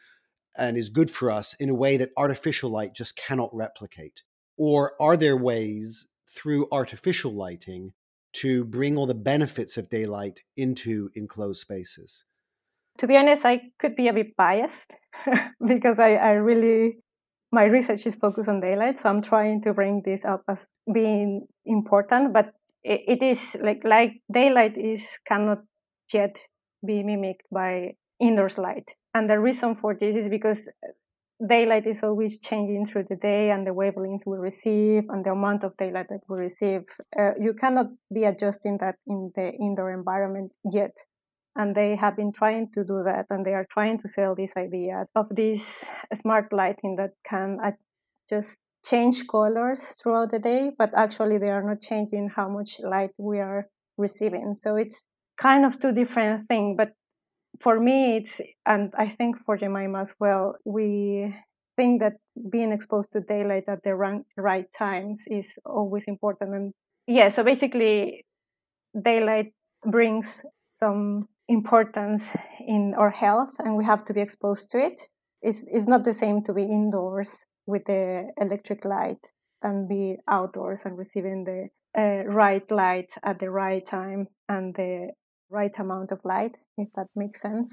And 0.58 0.78
is 0.78 0.90
good 0.90 1.10
for 1.12 1.32
us 1.32 1.54
in 1.56 1.70
a 1.70 1.76
way 1.76 1.98
that 1.98 2.12
artificial 2.18 2.70
light 2.70 2.94
just 2.94 3.16
cannot 3.16 3.50
replicate? 3.54 4.24
Or 4.58 4.94
are 5.00 5.18
there 5.18 5.38
ways 5.38 6.08
through 6.30 6.68
artificial 6.72 7.34
lighting 7.34 7.94
to 8.34 8.64
bring 8.66 8.98
all 8.98 9.06
the 9.06 9.14
benefits 9.14 9.78
of 9.78 9.90
daylight 9.90 10.42
into 10.56 11.10
enclosed 11.16 11.62
spaces? 11.62 12.24
To 12.98 13.08
be 13.08 13.18
honest, 13.18 13.46
I 13.46 13.62
could 13.80 13.96
be 13.96 14.08
a 14.08 14.14
bit 14.14 14.36
biased 14.36 14.92
because 15.66 16.00
I, 16.00 16.16
I 16.16 16.32
really, 16.32 16.98
my 17.52 17.66
research 17.66 18.06
is 18.06 18.16
focused 18.16 18.50
on 18.50 18.62
daylight. 18.62 19.00
So 19.00 19.10
I'm 19.10 19.22
trying 19.22 19.62
to 19.64 19.74
bring 19.74 20.02
this 20.06 20.24
up 20.24 20.44
as 20.48 20.68
being 20.92 21.48
important, 21.66 22.34
but 22.34 22.54
it, 22.84 23.02
it 23.08 23.24
is 23.24 23.58
like, 23.62 23.82
like 23.84 24.22
daylight 24.32 24.78
is 24.78 25.02
cannot 25.28 25.64
yet 26.14 26.38
be 26.86 27.04
mimicked 27.04 27.48
by 27.52 27.96
indoors 28.22 28.58
light. 28.58 28.96
And 29.14 29.30
the 29.30 29.40
reason 29.40 29.76
for 29.76 29.96
this 30.00 30.16
is 30.16 30.30
because 30.30 30.68
daylight 31.46 31.88
is 31.88 32.04
always 32.04 32.40
changing 32.40 32.86
through 32.86 33.06
the 33.10 33.16
day 33.16 33.50
and 33.50 33.66
the 33.66 33.72
wavelengths 33.72 34.26
we 34.26 34.38
receive 34.38 35.04
and 35.10 35.26
the 35.26 35.32
amount 35.32 35.64
of 35.64 35.76
daylight 35.78 36.08
that 36.10 36.22
we 36.30 36.38
receive. 36.38 36.84
Uh, 37.18 37.32
you 37.40 37.54
cannot 37.54 37.88
be 38.14 38.26
adjusting 38.26 38.78
that 38.80 38.96
in 39.08 39.32
the 39.36 39.52
indoor 39.60 39.92
environment 39.92 40.52
yet. 40.72 40.96
And 41.56 41.76
they 41.76 41.96
have 41.98 42.16
been 42.16 42.32
trying 42.32 42.70
to 42.76 42.84
do 42.86 43.04
that 43.04 43.26
and 43.30 43.46
they 43.46 43.54
are 43.54 43.68
trying 43.70 43.98
to 44.00 44.08
sell 44.08 44.36
this 44.36 44.54
idea 44.56 45.06
of 45.16 45.28
this 45.32 45.84
smart 46.14 46.54
lighting 46.54 46.96
that 46.96 47.12
can 47.28 47.58
just 48.30 48.62
change 48.86 49.28
colors 49.28 49.82
throughout 50.02 50.32
the 50.32 50.40
day, 50.40 50.72
but 50.78 50.92
actually 50.96 51.38
they 51.38 51.50
are 51.50 51.64
not 51.64 51.82
changing 51.82 52.30
how 52.36 52.48
much 52.48 52.80
light 52.80 53.12
we 53.18 53.40
are 53.40 53.68
receiving. 53.98 54.56
So 54.56 54.76
it's 54.76 55.04
kind 55.38 55.66
of 55.66 55.80
two 55.80 55.92
different 55.92 56.48
things, 56.48 56.76
but 56.78 56.94
for 57.60 57.80
me, 57.80 58.18
it's, 58.18 58.42
and 58.66 58.94
I 58.98 59.10
think 59.10 59.38
for 59.46 59.58
Jemima 59.58 60.02
as 60.02 60.14
well, 60.20 60.56
we 60.66 61.36
think 61.78 62.02
that 62.02 62.14
being 62.50 62.72
exposed 62.72 63.12
to 63.14 63.22
daylight 63.22 63.66
at 63.68 63.84
the 63.84 63.96
right 63.96 64.66
times 64.78 65.22
is 65.28 65.48
always 65.66 66.04
important. 66.08 66.54
And 66.54 66.74
yeah, 67.08 67.30
so 67.30 67.44
basically, 67.44 68.26
daylight 69.00 69.54
brings 69.86 70.44
some 70.70 71.28
importance 71.48 72.24
in 72.68 72.94
our 72.98 73.10
health 73.10 73.52
and 73.60 73.76
we 73.76 73.86
have 73.86 74.06
to 74.06 74.14
be 74.14 74.22
exposed 74.22 74.70
to 74.70 74.80
it. 74.80 75.02
It's, 75.42 75.66
it's 75.72 75.88
not 75.88 76.04
the 76.06 76.14
same 76.14 76.44
to 76.44 76.54
be 76.54 76.64
indoors 76.64 77.46
with 77.66 77.86
the 77.86 78.28
electric 78.40 78.86
light 78.86 79.32
than 79.62 79.88
be 79.88 80.18
outdoors 80.30 80.82
and 80.86 80.98
receiving 80.98 81.44
the 81.44 81.68
uh, 81.98 82.24
right 82.26 82.70
light 82.72 83.10
at 83.24 83.40
the 83.40 83.50
right 83.50 83.86
time 83.86 84.28
and 84.48 84.74
the 84.76 85.10
right 85.52 85.78
amount 85.78 86.12
of 86.12 86.20
light, 86.24 86.58
if 86.78 86.88
that 86.96 87.08
makes 87.16 87.42
sense. 87.42 87.72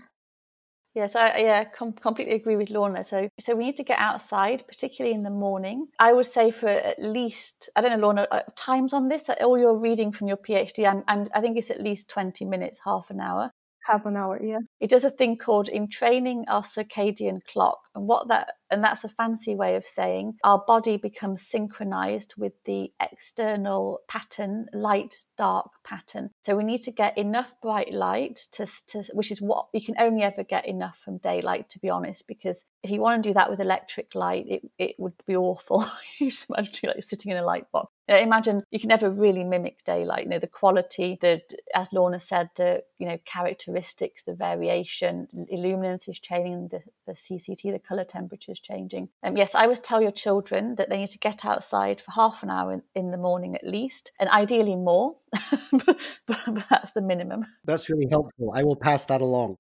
Yes, 0.94 1.14
I 1.14 1.38
yeah, 1.38 1.64
com- 1.64 1.92
completely 1.92 2.34
agree 2.34 2.56
with 2.56 2.70
Lorna. 2.70 3.04
So, 3.04 3.28
so 3.38 3.54
we 3.54 3.64
need 3.64 3.76
to 3.76 3.84
get 3.84 3.98
outside, 3.98 4.64
particularly 4.66 5.14
in 5.14 5.22
the 5.22 5.30
morning. 5.30 5.86
I 5.98 6.12
would 6.12 6.26
say 6.26 6.50
for 6.50 6.68
at 6.68 6.98
least 6.98 7.70
I 7.76 7.80
don't 7.80 7.92
know, 7.92 8.06
Lorna, 8.06 8.26
uh, 8.30 8.42
times 8.56 8.92
on 8.92 9.08
this. 9.08 9.24
All 9.40 9.58
you're 9.58 9.78
reading 9.78 10.10
from 10.12 10.28
your 10.28 10.38
PhD, 10.38 10.90
and, 10.90 11.04
and 11.06 11.30
I 11.34 11.40
think 11.40 11.56
it's 11.56 11.70
at 11.70 11.80
least 11.80 12.08
twenty 12.08 12.44
minutes, 12.44 12.80
half 12.84 13.10
an 13.10 13.20
hour 13.20 13.52
half 13.88 14.06
an 14.06 14.16
hour 14.16 14.40
yeah. 14.42 14.58
It 14.80 14.90
does 14.90 15.04
a 15.04 15.10
thing 15.10 15.36
called 15.36 15.68
entraining 15.68 16.44
our 16.48 16.62
circadian 16.62 17.40
clock 17.50 17.80
and 17.94 18.06
what 18.06 18.28
that 18.28 18.52
and 18.70 18.84
that's 18.84 19.04
a 19.04 19.08
fancy 19.08 19.56
way 19.56 19.76
of 19.76 19.86
saying 19.86 20.34
our 20.44 20.62
body 20.66 20.98
becomes 20.98 21.46
synchronized 21.46 22.34
with 22.36 22.52
the 22.66 22.92
external 23.00 24.00
pattern 24.08 24.66
light 24.72 25.16
dark 25.38 25.70
pattern. 25.84 26.30
So 26.44 26.56
we 26.56 26.64
need 26.64 26.82
to 26.82 26.90
get 26.90 27.16
enough 27.16 27.54
bright 27.62 27.92
light 27.92 28.40
to, 28.52 28.66
to 28.88 29.04
which 29.14 29.30
is 29.30 29.40
what 29.40 29.66
you 29.72 29.84
can 29.84 29.94
only 29.98 30.22
ever 30.22 30.44
get 30.44 30.66
enough 30.66 30.98
from 30.98 31.18
daylight 31.18 31.70
to 31.70 31.78
be 31.78 31.88
honest 31.88 32.28
because 32.28 32.64
if 32.82 32.90
you 32.90 33.00
want 33.00 33.22
to 33.22 33.28
do 33.28 33.34
that 33.34 33.50
with 33.50 33.60
electric 33.60 34.14
light 34.14 34.44
it, 34.48 34.62
it 34.78 34.96
would 34.98 35.14
be 35.26 35.36
awful. 35.36 35.86
You 36.18 36.30
just 36.30 36.50
imagine 36.50 36.90
like 36.90 37.02
sitting 37.02 37.30
in 37.30 37.38
a 37.38 37.44
light 37.44 37.70
box 37.70 37.92
you 38.08 38.14
know, 38.14 38.20
imagine 38.20 38.62
you 38.70 38.80
can 38.80 38.88
never 38.88 39.10
really 39.10 39.44
mimic 39.44 39.84
daylight. 39.84 40.24
You 40.24 40.30
know, 40.30 40.38
the 40.38 40.46
quality, 40.46 41.18
the 41.20 41.42
as 41.74 41.92
Lorna 41.92 42.20
said, 42.20 42.48
the 42.56 42.82
you 42.98 43.06
know 43.06 43.18
characteristics, 43.24 44.22
the 44.22 44.34
variation, 44.34 45.28
illuminance 45.48 46.08
is 46.08 46.18
changing, 46.18 46.68
the, 46.68 46.82
the 47.06 47.12
CCT, 47.12 47.72
the 47.72 47.78
color 47.78 48.04
temperature 48.04 48.52
is 48.52 48.60
changing. 48.60 49.10
Um, 49.22 49.36
yes, 49.36 49.54
I 49.54 49.64
always 49.64 49.80
tell 49.80 50.00
your 50.00 50.12
children 50.12 50.76
that 50.76 50.88
they 50.88 50.98
need 50.98 51.10
to 51.10 51.18
get 51.18 51.44
outside 51.44 52.00
for 52.00 52.12
half 52.12 52.42
an 52.42 52.50
hour 52.50 52.72
in, 52.72 52.82
in 52.94 53.10
the 53.10 53.18
morning 53.18 53.54
at 53.54 53.66
least, 53.66 54.12
and 54.18 54.28
ideally 54.30 54.76
more, 54.76 55.16
but, 55.72 55.98
but 56.26 56.64
that's 56.70 56.92
the 56.92 57.02
minimum. 57.02 57.44
That's 57.64 57.90
really 57.90 58.06
helpful. 58.10 58.52
I 58.54 58.64
will 58.64 58.76
pass 58.76 59.04
that 59.06 59.20
along. 59.20 59.56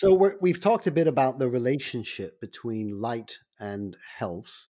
So 0.00 0.14
we 0.40 0.50
have 0.50 0.62
talked 0.62 0.86
a 0.86 0.90
bit 0.90 1.06
about 1.06 1.38
the 1.38 1.46
relationship 1.46 2.40
between 2.40 3.02
light 3.02 3.36
and 3.58 3.94
health. 4.16 4.68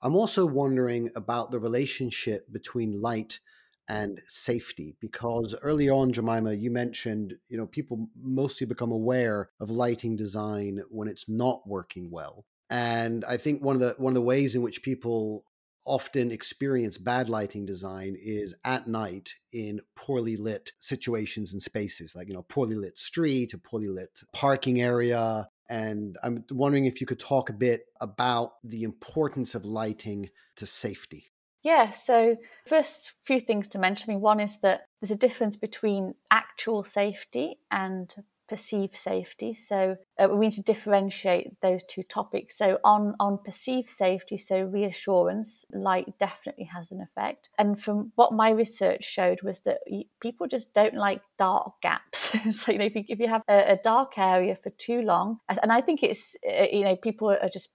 I'm 0.00 0.14
also 0.14 0.46
wondering 0.46 1.10
about 1.16 1.50
the 1.50 1.58
relationship 1.58 2.46
between 2.52 3.00
light 3.02 3.40
and 3.88 4.20
safety 4.28 4.94
because 5.00 5.56
early 5.62 5.88
on 5.88 6.12
Jemima 6.12 6.52
you 6.52 6.70
mentioned 6.70 7.34
you 7.48 7.58
know 7.58 7.66
people 7.66 8.10
mostly 8.22 8.64
become 8.64 8.92
aware 8.92 9.50
of 9.58 9.70
lighting 9.70 10.14
design 10.14 10.82
when 10.88 11.08
it's 11.08 11.24
not 11.26 11.66
working 11.66 12.08
well 12.08 12.44
and 12.70 13.24
I 13.24 13.38
think 13.38 13.64
one 13.64 13.74
of 13.74 13.80
the 13.80 13.96
one 13.98 14.12
of 14.12 14.14
the 14.14 14.22
ways 14.22 14.54
in 14.54 14.62
which 14.62 14.84
people 14.84 15.42
often 15.86 16.30
experience 16.30 16.98
bad 16.98 17.28
lighting 17.28 17.66
design 17.66 18.16
is 18.20 18.54
at 18.64 18.86
night 18.86 19.34
in 19.52 19.80
poorly 19.96 20.36
lit 20.36 20.72
situations 20.76 21.52
and 21.52 21.62
spaces, 21.62 22.14
like, 22.14 22.28
you 22.28 22.34
know, 22.34 22.44
poorly 22.48 22.76
lit 22.76 22.98
street, 22.98 23.54
a 23.54 23.58
poorly 23.58 23.88
lit 23.88 24.20
parking 24.32 24.80
area. 24.80 25.48
And 25.68 26.16
I'm 26.22 26.44
wondering 26.50 26.84
if 26.84 27.00
you 27.00 27.06
could 27.06 27.20
talk 27.20 27.48
a 27.48 27.54
bit 27.54 27.86
about 28.00 28.54
the 28.64 28.82
importance 28.82 29.54
of 29.54 29.64
lighting 29.64 30.30
to 30.56 30.66
safety. 30.66 31.32
Yeah, 31.62 31.90
so 31.90 32.36
first 32.66 33.12
few 33.24 33.38
things 33.38 33.68
to 33.68 33.78
mention. 33.78 34.10
I 34.10 34.14
mean, 34.14 34.22
one 34.22 34.40
is 34.40 34.58
that 34.62 34.86
there's 35.00 35.10
a 35.10 35.16
difference 35.16 35.56
between 35.56 36.14
actual 36.30 36.84
safety 36.84 37.58
and 37.70 38.12
perceived 38.50 38.96
safety. 38.96 39.54
So 39.54 39.96
uh, 40.18 40.28
we 40.28 40.46
need 40.46 40.54
to 40.54 40.62
differentiate 40.62 41.58
those 41.62 41.82
two 41.88 42.02
topics. 42.02 42.58
So 42.58 42.78
on 42.82 43.14
on 43.20 43.38
perceived 43.44 43.88
safety, 43.88 44.36
so 44.36 44.62
reassurance, 44.62 45.64
light 45.72 46.18
definitely 46.18 46.64
has 46.64 46.90
an 46.90 47.00
effect. 47.00 47.48
And 47.58 47.80
from 47.80 48.12
what 48.16 48.32
my 48.32 48.50
research 48.50 49.04
showed 49.04 49.40
was 49.42 49.60
that 49.60 49.78
people 50.20 50.48
just 50.48 50.74
don't 50.74 50.94
like 50.94 51.22
dark 51.38 51.74
gaps. 51.80 52.32
so 52.60 52.72
you 52.72 52.78
know, 52.78 52.86
if 52.86 52.96
you, 52.96 53.04
if 53.08 53.20
you 53.20 53.28
have 53.28 53.42
a, 53.48 53.74
a 53.74 53.78
dark 53.84 54.18
area 54.18 54.56
for 54.56 54.70
too 54.70 55.02
long, 55.02 55.38
and 55.48 55.72
I 55.72 55.80
think 55.80 56.02
it's 56.02 56.34
uh, 56.44 56.66
you 56.72 56.84
know 56.84 56.96
people 56.96 57.30
are 57.30 57.48
just 57.48 57.68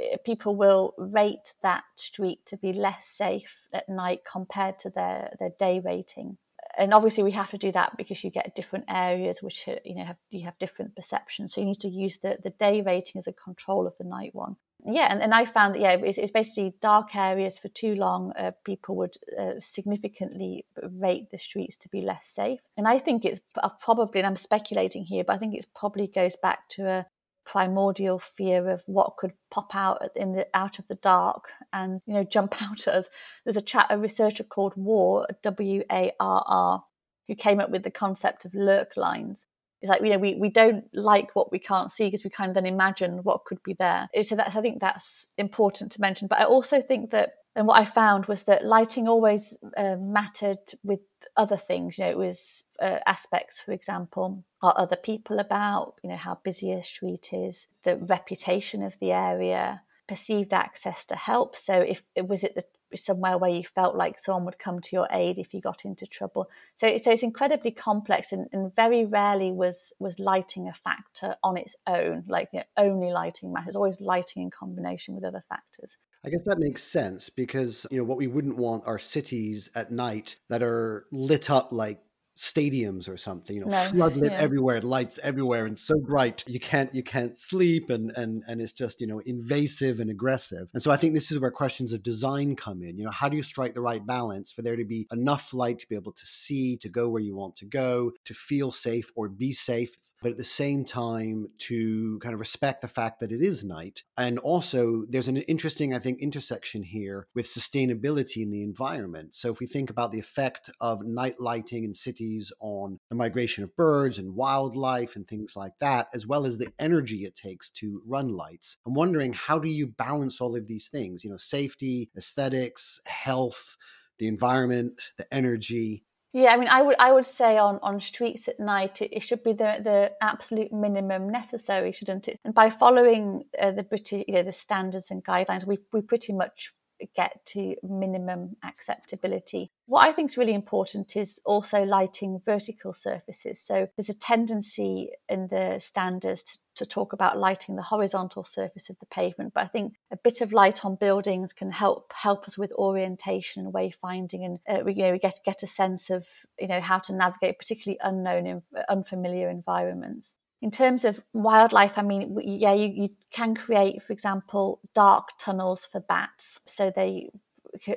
uh, 0.00 0.18
people 0.26 0.54
will 0.54 0.92
rate 0.98 1.54
that 1.62 1.84
street 1.96 2.44
to 2.46 2.58
be 2.58 2.74
less 2.74 3.08
safe 3.08 3.68
at 3.72 3.88
night 3.88 4.20
compared 4.30 4.78
to 4.80 4.90
their, 4.90 5.34
their 5.38 5.52
day 5.58 5.80
rating 5.82 6.36
and 6.78 6.94
obviously 6.94 7.22
we 7.22 7.32
have 7.32 7.50
to 7.50 7.58
do 7.58 7.72
that 7.72 7.96
because 7.96 8.22
you 8.24 8.30
get 8.30 8.54
different 8.54 8.86
areas 8.88 9.42
which 9.42 9.68
are, 9.68 9.78
you 9.84 9.94
know 9.94 10.04
have 10.04 10.16
you 10.30 10.44
have 10.44 10.58
different 10.58 10.94
perceptions. 10.96 11.54
So 11.54 11.60
you 11.60 11.66
need 11.66 11.80
to 11.80 11.88
use 11.88 12.18
the 12.18 12.38
the 12.42 12.50
day 12.50 12.82
rating 12.82 13.18
as 13.18 13.26
a 13.26 13.32
control 13.32 13.86
of 13.86 13.94
the 13.98 14.04
night 14.04 14.34
one. 14.34 14.56
Yeah 14.86 15.06
and, 15.10 15.22
and 15.22 15.32
i 15.32 15.46
found 15.46 15.74
that 15.74 15.80
yeah 15.80 15.92
it's, 15.92 16.18
it's 16.18 16.30
basically 16.30 16.74
dark 16.82 17.16
areas 17.16 17.56
for 17.56 17.68
too 17.68 17.94
long 17.94 18.32
uh, 18.38 18.50
people 18.64 18.96
would 18.96 19.16
uh, 19.38 19.54
significantly 19.60 20.66
rate 21.00 21.30
the 21.30 21.38
streets 21.38 21.76
to 21.78 21.88
be 21.88 22.02
less 22.02 22.28
safe. 22.28 22.60
And 22.76 22.86
i 22.86 22.98
think 22.98 23.24
it's 23.24 23.40
uh, 23.62 23.70
probably 23.80 24.20
and 24.20 24.26
i'm 24.26 24.36
speculating 24.36 25.04
here 25.04 25.24
but 25.24 25.34
i 25.34 25.38
think 25.38 25.54
it 25.54 25.66
probably 25.74 26.06
goes 26.06 26.36
back 26.36 26.68
to 26.70 26.86
a 26.86 27.06
primordial 27.44 28.20
fear 28.36 28.68
of 28.70 28.82
what 28.86 29.16
could 29.16 29.32
pop 29.50 29.74
out 29.74 30.02
in 30.16 30.32
the 30.32 30.46
out 30.54 30.78
of 30.78 30.88
the 30.88 30.94
dark 30.96 31.48
and 31.72 32.00
you 32.06 32.14
know 32.14 32.24
jump 32.24 32.60
out 32.62 32.86
at 32.86 32.94
us. 32.94 33.08
There's 33.44 33.56
a 33.56 33.62
chat 33.62 33.86
a 33.90 33.98
researcher 33.98 34.44
called 34.44 34.74
Warr 34.76 35.26
W 35.42 35.82
A 35.90 36.12
R 36.20 36.44
R 36.46 36.82
who 37.28 37.34
came 37.34 37.60
up 37.60 37.70
with 37.70 37.82
the 37.82 37.90
concept 37.90 38.44
of 38.44 38.54
lurk 38.54 38.96
lines. 38.96 39.46
It's 39.82 39.90
like 39.90 40.02
you 40.02 40.10
know 40.10 40.18
we, 40.18 40.34
we 40.34 40.48
don't 40.48 40.84
like 40.92 41.34
what 41.34 41.52
we 41.52 41.58
can't 41.58 41.92
see 41.92 42.06
because 42.06 42.24
we 42.24 42.30
kind 42.30 42.48
of 42.48 42.54
then 42.54 42.66
imagine 42.66 43.18
what 43.22 43.44
could 43.44 43.62
be 43.62 43.74
there. 43.78 44.08
So 44.22 44.36
that's 44.36 44.56
I 44.56 44.60
think 44.60 44.80
that's 44.80 45.26
important 45.36 45.92
to 45.92 46.00
mention. 46.00 46.28
But 46.28 46.40
I 46.40 46.44
also 46.44 46.80
think 46.80 47.10
that 47.10 47.34
and 47.56 47.66
what 47.66 47.80
I 47.80 47.84
found 47.84 48.26
was 48.26 48.44
that 48.44 48.64
lighting 48.64 49.06
always 49.06 49.56
uh, 49.76 49.96
mattered 49.96 50.58
with 50.82 51.00
other 51.36 51.56
things. 51.56 51.98
You 51.98 52.04
know, 52.04 52.10
it 52.10 52.18
was 52.18 52.64
uh, 52.80 52.98
aspects, 53.06 53.60
for 53.60 53.72
example, 53.72 54.44
are 54.62 54.74
other 54.76 54.96
people 54.96 55.38
about? 55.38 55.94
You 56.02 56.10
know, 56.10 56.16
how 56.16 56.38
busy 56.44 56.72
a 56.72 56.82
street 56.82 57.32
is, 57.32 57.66
the 57.82 57.96
reputation 57.96 58.82
of 58.82 58.98
the 59.00 59.12
area, 59.12 59.82
perceived 60.08 60.54
access 60.54 61.04
to 61.06 61.16
help. 61.16 61.56
So, 61.56 61.80
if 61.80 62.02
it 62.14 62.28
was 62.28 62.44
it 62.44 62.54
the 62.54 62.64
somewhere 62.96 63.38
where 63.38 63.50
you 63.50 63.64
felt 63.64 63.96
like 63.96 64.18
someone 64.18 64.44
would 64.44 64.58
come 64.58 64.80
to 64.80 64.96
your 64.96 65.08
aid 65.10 65.38
if 65.38 65.52
you 65.52 65.60
got 65.60 65.84
into 65.84 66.06
trouble. 66.06 66.48
So, 66.74 66.96
so 66.98 67.10
it's 67.10 67.22
incredibly 67.22 67.70
complex, 67.70 68.32
and, 68.32 68.46
and 68.52 68.74
very 68.74 69.04
rarely 69.04 69.52
was 69.52 69.92
was 69.98 70.18
lighting 70.18 70.68
a 70.68 70.74
factor 70.74 71.36
on 71.42 71.56
its 71.56 71.76
own. 71.86 72.24
Like 72.28 72.50
you 72.52 72.60
know, 72.60 72.64
only 72.76 73.12
lighting 73.12 73.52
matters. 73.52 73.76
Always 73.76 74.00
lighting 74.00 74.42
in 74.42 74.50
combination 74.50 75.14
with 75.14 75.24
other 75.24 75.44
factors. 75.48 75.96
I 76.24 76.30
guess 76.30 76.44
that 76.44 76.58
makes 76.58 76.82
sense 76.82 77.28
because, 77.28 77.86
you 77.90 77.98
know, 77.98 78.04
what 78.04 78.16
we 78.16 78.26
wouldn't 78.26 78.56
want 78.56 78.84
are 78.86 78.98
cities 78.98 79.68
at 79.74 79.92
night 79.92 80.36
that 80.48 80.62
are 80.62 81.06
lit 81.12 81.50
up 81.50 81.72
like 81.72 82.00
stadiums 82.36 83.08
or 83.08 83.16
something 83.16 83.54
you 83.54 83.62
know 83.62 83.70
no. 83.70 83.76
floodlit 83.76 84.30
yeah. 84.30 84.36
everywhere 84.40 84.80
lights 84.80 85.20
everywhere 85.22 85.66
and 85.66 85.78
so 85.78 85.94
bright 86.00 86.42
you 86.48 86.58
can't 86.58 86.92
you 86.92 87.02
can't 87.02 87.38
sleep 87.38 87.90
and 87.90 88.10
and 88.16 88.42
and 88.48 88.60
it's 88.60 88.72
just 88.72 89.00
you 89.00 89.06
know 89.06 89.20
invasive 89.20 90.00
and 90.00 90.10
aggressive 90.10 90.66
and 90.74 90.82
so 90.82 90.90
i 90.90 90.96
think 90.96 91.14
this 91.14 91.30
is 91.30 91.38
where 91.38 91.52
questions 91.52 91.92
of 91.92 92.02
design 92.02 92.56
come 92.56 92.82
in 92.82 92.98
you 92.98 93.04
know 93.04 93.10
how 93.12 93.28
do 93.28 93.36
you 93.36 93.42
strike 93.42 93.72
the 93.74 93.80
right 93.80 94.04
balance 94.04 94.50
for 94.50 94.62
there 94.62 94.74
to 94.74 94.84
be 94.84 95.06
enough 95.12 95.54
light 95.54 95.78
to 95.78 95.86
be 95.86 95.94
able 95.94 96.10
to 96.10 96.26
see 96.26 96.76
to 96.76 96.88
go 96.88 97.08
where 97.08 97.22
you 97.22 97.36
want 97.36 97.54
to 97.54 97.66
go 97.66 98.10
to 98.24 98.34
feel 98.34 98.72
safe 98.72 99.12
or 99.14 99.28
be 99.28 99.52
safe 99.52 99.96
but 100.24 100.32
at 100.32 100.38
the 100.38 100.42
same 100.42 100.86
time 100.86 101.48
to 101.58 102.18
kind 102.20 102.32
of 102.32 102.40
respect 102.40 102.80
the 102.80 102.88
fact 102.88 103.20
that 103.20 103.30
it 103.30 103.42
is 103.42 103.62
night. 103.62 104.04
And 104.16 104.38
also, 104.38 105.04
there's 105.06 105.28
an 105.28 105.36
interesting, 105.36 105.94
I 105.94 105.98
think, 105.98 106.18
intersection 106.18 106.82
here 106.82 107.26
with 107.34 107.46
sustainability 107.46 108.42
in 108.42 108.48
the 108.48 108.62
environment. 108.62 109.34
So 109.34 109.52
if 109.52 109.60
we 109.60 109.66
think 109.66 109.90
about 109.90 110.12
the 110.12 110.18
effect 110.18 110.70
of 110.80 111.04
night 111.04 111.40
lighting 111.40 111.84
in 111.84 111.92
cities 111.92 112.50
on 112.58 113.00
the 113.10 113.16
migration 113.16 113.64
of 113.64 113.76
birds 113.76 114.18
and 114.18 114.34
wildlife 114.34 115.14
and 115.14 115.28
things 115.28 115.56
like 115.56 115.74
that, 115.80 116.08
as 116.14 116.26
well 116.26 116.46
as 116.46 116.56
the 116.56 116.72
energy 116.78 117.26
it 117.26 117.36
takes 117.36 117.68
to 117.72 118.00
run 118.06 118.28
lights, 118.28 118.78
I'm 118.86 118.94
wondering 118.94 119.34
how 119.34 119.58
do 119.58 119.68
you 119.68 119.86
balance 119.86 120.40
all 120.40 120.56
of 120.56 120.68
these 120.68 120.88
things? 120.88 121.22
You 121.22 121.32
know, 121.32 121.36
safety, 121.36 122.08
aesthetics, 122.16 122.98
health, 123.04 123.76
the 124.18 124.26
environment, 124.26 125.02
the 125.18 125.32
energy. 125.34 126.04
Yeah, 126.34 126.48
I 126.52 126.56
mean, 126.56 126.68
I 126.68 126.82
would 126.82 126.96
I 126.98 127.12
would 127.12 127.26
say 127.26 127.58
on, 127.58 127.78
on 127.80 128.00
streets 128.00 128.48
at 128.48 128.58
night 128.58 129.00
it, 129.00 129.12
it 129.16 129.20
should 129.20 129.44
be 129.44 129.52
the, 129.52 129.78
the 129.82 130.12
absolute 130.20 130.72
minimum 130.72 131.30
necessary, 131.30 131.92
shouldn't 131.92 132.26
it? 132.26 132.40
And 132.44 132.52
by 132.52 132.70
following 132.70 133.44
uh, 133.58 133.70
the 133.70 133.84
British, 133.84 134.24
you 134.26 134.34
know, 134.34 134.42
the 134.42 134.52
standards 134.52 135.12
and 135.12 135.24
guidelines, 135.24 135.64
we 135.64 135.78
we 135.92 136.00
pretty 136.02 136.32
much 136.32 136.72
get 137.14 137.44
to 137.46 137.76
minimum 137.82 138.56
acceptability. 138.64 139.70
What 139.86 140.06
I 140.08 140.12
think 140.12 140.30
is 140.30 140.36
really 140.36 140.54
important 140.54 141.16
is 141.16 141.40
also 141.44 141.84
lighting 141.84 142.40
vertical 142.44 142.92
surfaces. 142.92 143.60
So 143.60 143.88
there's 143.96 144.08
a 144.08 144.18
tendency 144.18 145.10
in 145.28 145.48
the 145.48 145.78
standards 145.80 146.42
to, 146.42 146.58
to, 146.76 146.86
talk 146.86 147.12
about 147.12 147.38
lighting 147.38 147.76
the 147.76 147.82
horizontal 147.82 148.44
surface 148.44 148.88
of 148.88 148.98
the 148.98 149.06
pavement, 149.06 149.52
but 149.54 149.64
I 149.64 149.66
think 149.66 149.94
a 150.10 150.16
bit 150.16 150.40
of 150.40 150.52
light 150.52 150.84
on 150.84 150.96
buildings 150.96 151.52
can 151.52 151.70
help 151.70 152.12
help 152.14 152.46
us 152.46 152.56
with 152.56 152.72
orientation, 152.72 153.66
and 153.66 153.74
wayfinding, 153.74 154.44
and 154.44 154.58
uh, 154.68 154.82
we, 154.84 154.94
you 154.94 155.02
know 155.02 155.12
we 155.12 155.18
get 155.18 155.40
get 155.44 155.62
a 155.62 155.66
sense 155.66 156.10
of 156.10 156.26
you 156.58 156.68
know 156.68 156.80
how 156.80 156.98
to 157.00 157.14
navigate 157.14 157.58
particularly 157.58 157.98
unknown, 158.02 158.46
and 158.46 158.62
unfamiliar 158.88 159.50
environments 159.50 160.34
in 160.64 160.70
terms 160.70 161.04
of 161.04 161.20
wildlife, 161.34 161.98
I 161.98 162.02
mean, 162.02 162.38
yeah, 162.42 162.72
you, 162.72 162.86
you 162.86 163.08
can 163.30 163.54
create, 163.54 164.02
for 164.02 164.14
example, 164.14 164.80
dark 164.94 165.28
tunnels 165.38 165.86
for 165.92 166.00
bats, 166.00 166.58
so 166.66 166.90
they 166.90 167.28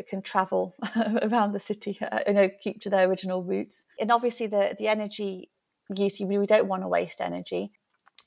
can 0.10 0.22
travel 0.22 0.76
around 1.22 1.54
the 1.54 1.62
city, 1.62 1.98
uh, 2.02 2.20
you 2.28 2.34
know, 2.34 2.50
keep 2.62 2.82
to 2.82 2.90
their 2.90 3.08
original 3.08 3.42
routes. 3.42 3.86
And 4.02 4.12
obviously, 4.12 4.48
the 4.48 4.76
the 4.78 4.90
energy 4.90 5.50
use, 5.96 6.20
we 6.20 6.46
don't 6.46 6.68
want 6.68 6.84
to 6.84 6.90
waste 6.90 7.22
energy 7.22 7.72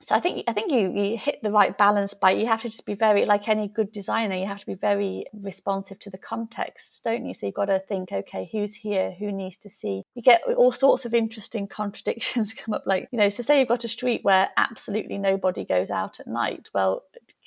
so 0.02 0.14
I 0.14 0.20
think 0.20 0.44
I 0.48 0.52
think 0.52 0.72
you 0.72 0.90
you 0.92 1.18
hit 1.18 1.42
the 1.42 1.50
right 1.50 1.76
balance 1.76 2.14
by 2.14 2.30
you 2.30 2.46
have 2.46 2.62
to 2.62 2.70
just 2.70 2.86
be 2.86 2.94
very 2.94 3.26
like 3.26 3.48
any 3.48 3.68
good 3.68 3.92
designer 3.92 4.34
you 4.34 4.46
have 4.46 4.60
to 4.60 4.66
be 4.66 4.74
very 4.74 5.26
responsive 5.32 5.98
to 6.00 6.10
the 6.10 6.18
context 6.18 7.04
don't 7.04 7.26
you? 7.26 7.34
So 7.34 7.46
you've 7.46 7.54
got 7.54 7.66
to 7.66 7.78
think 7.78 8.10
okay 8.10 8.48
who's 8.50 8.74
here? 8.74 9.14
Who 9.18 9.30
needs 9.30 9.58
to 9.58 9.70
see? 9.70 10.04
You 10.14 10.22
get 10.22 10.42
all 10.56 10.72
sorts 10.72 11.04
of 11.04 11.12
interesting 11.12 11.66
contradictions 11.80 12.54
come 12.54 12.74
up 12.74 12.84
like 12.86 13.08
you 13.12 13.18
know 13.18 13.28
so 13.28 13.42
say 13.42 13.58
you've 13.58 13.68
got 13.68 13.84
a 13.84 13.88
street 13.88 14.24
where 14.24 14.48
absolutely 14.56 15.18
nobody 15.18 15.64
goes 15.64 15.90
out 15.90 16.18
at 16.18 16.26
night. 16.26 16.70
Well 16.72 17.04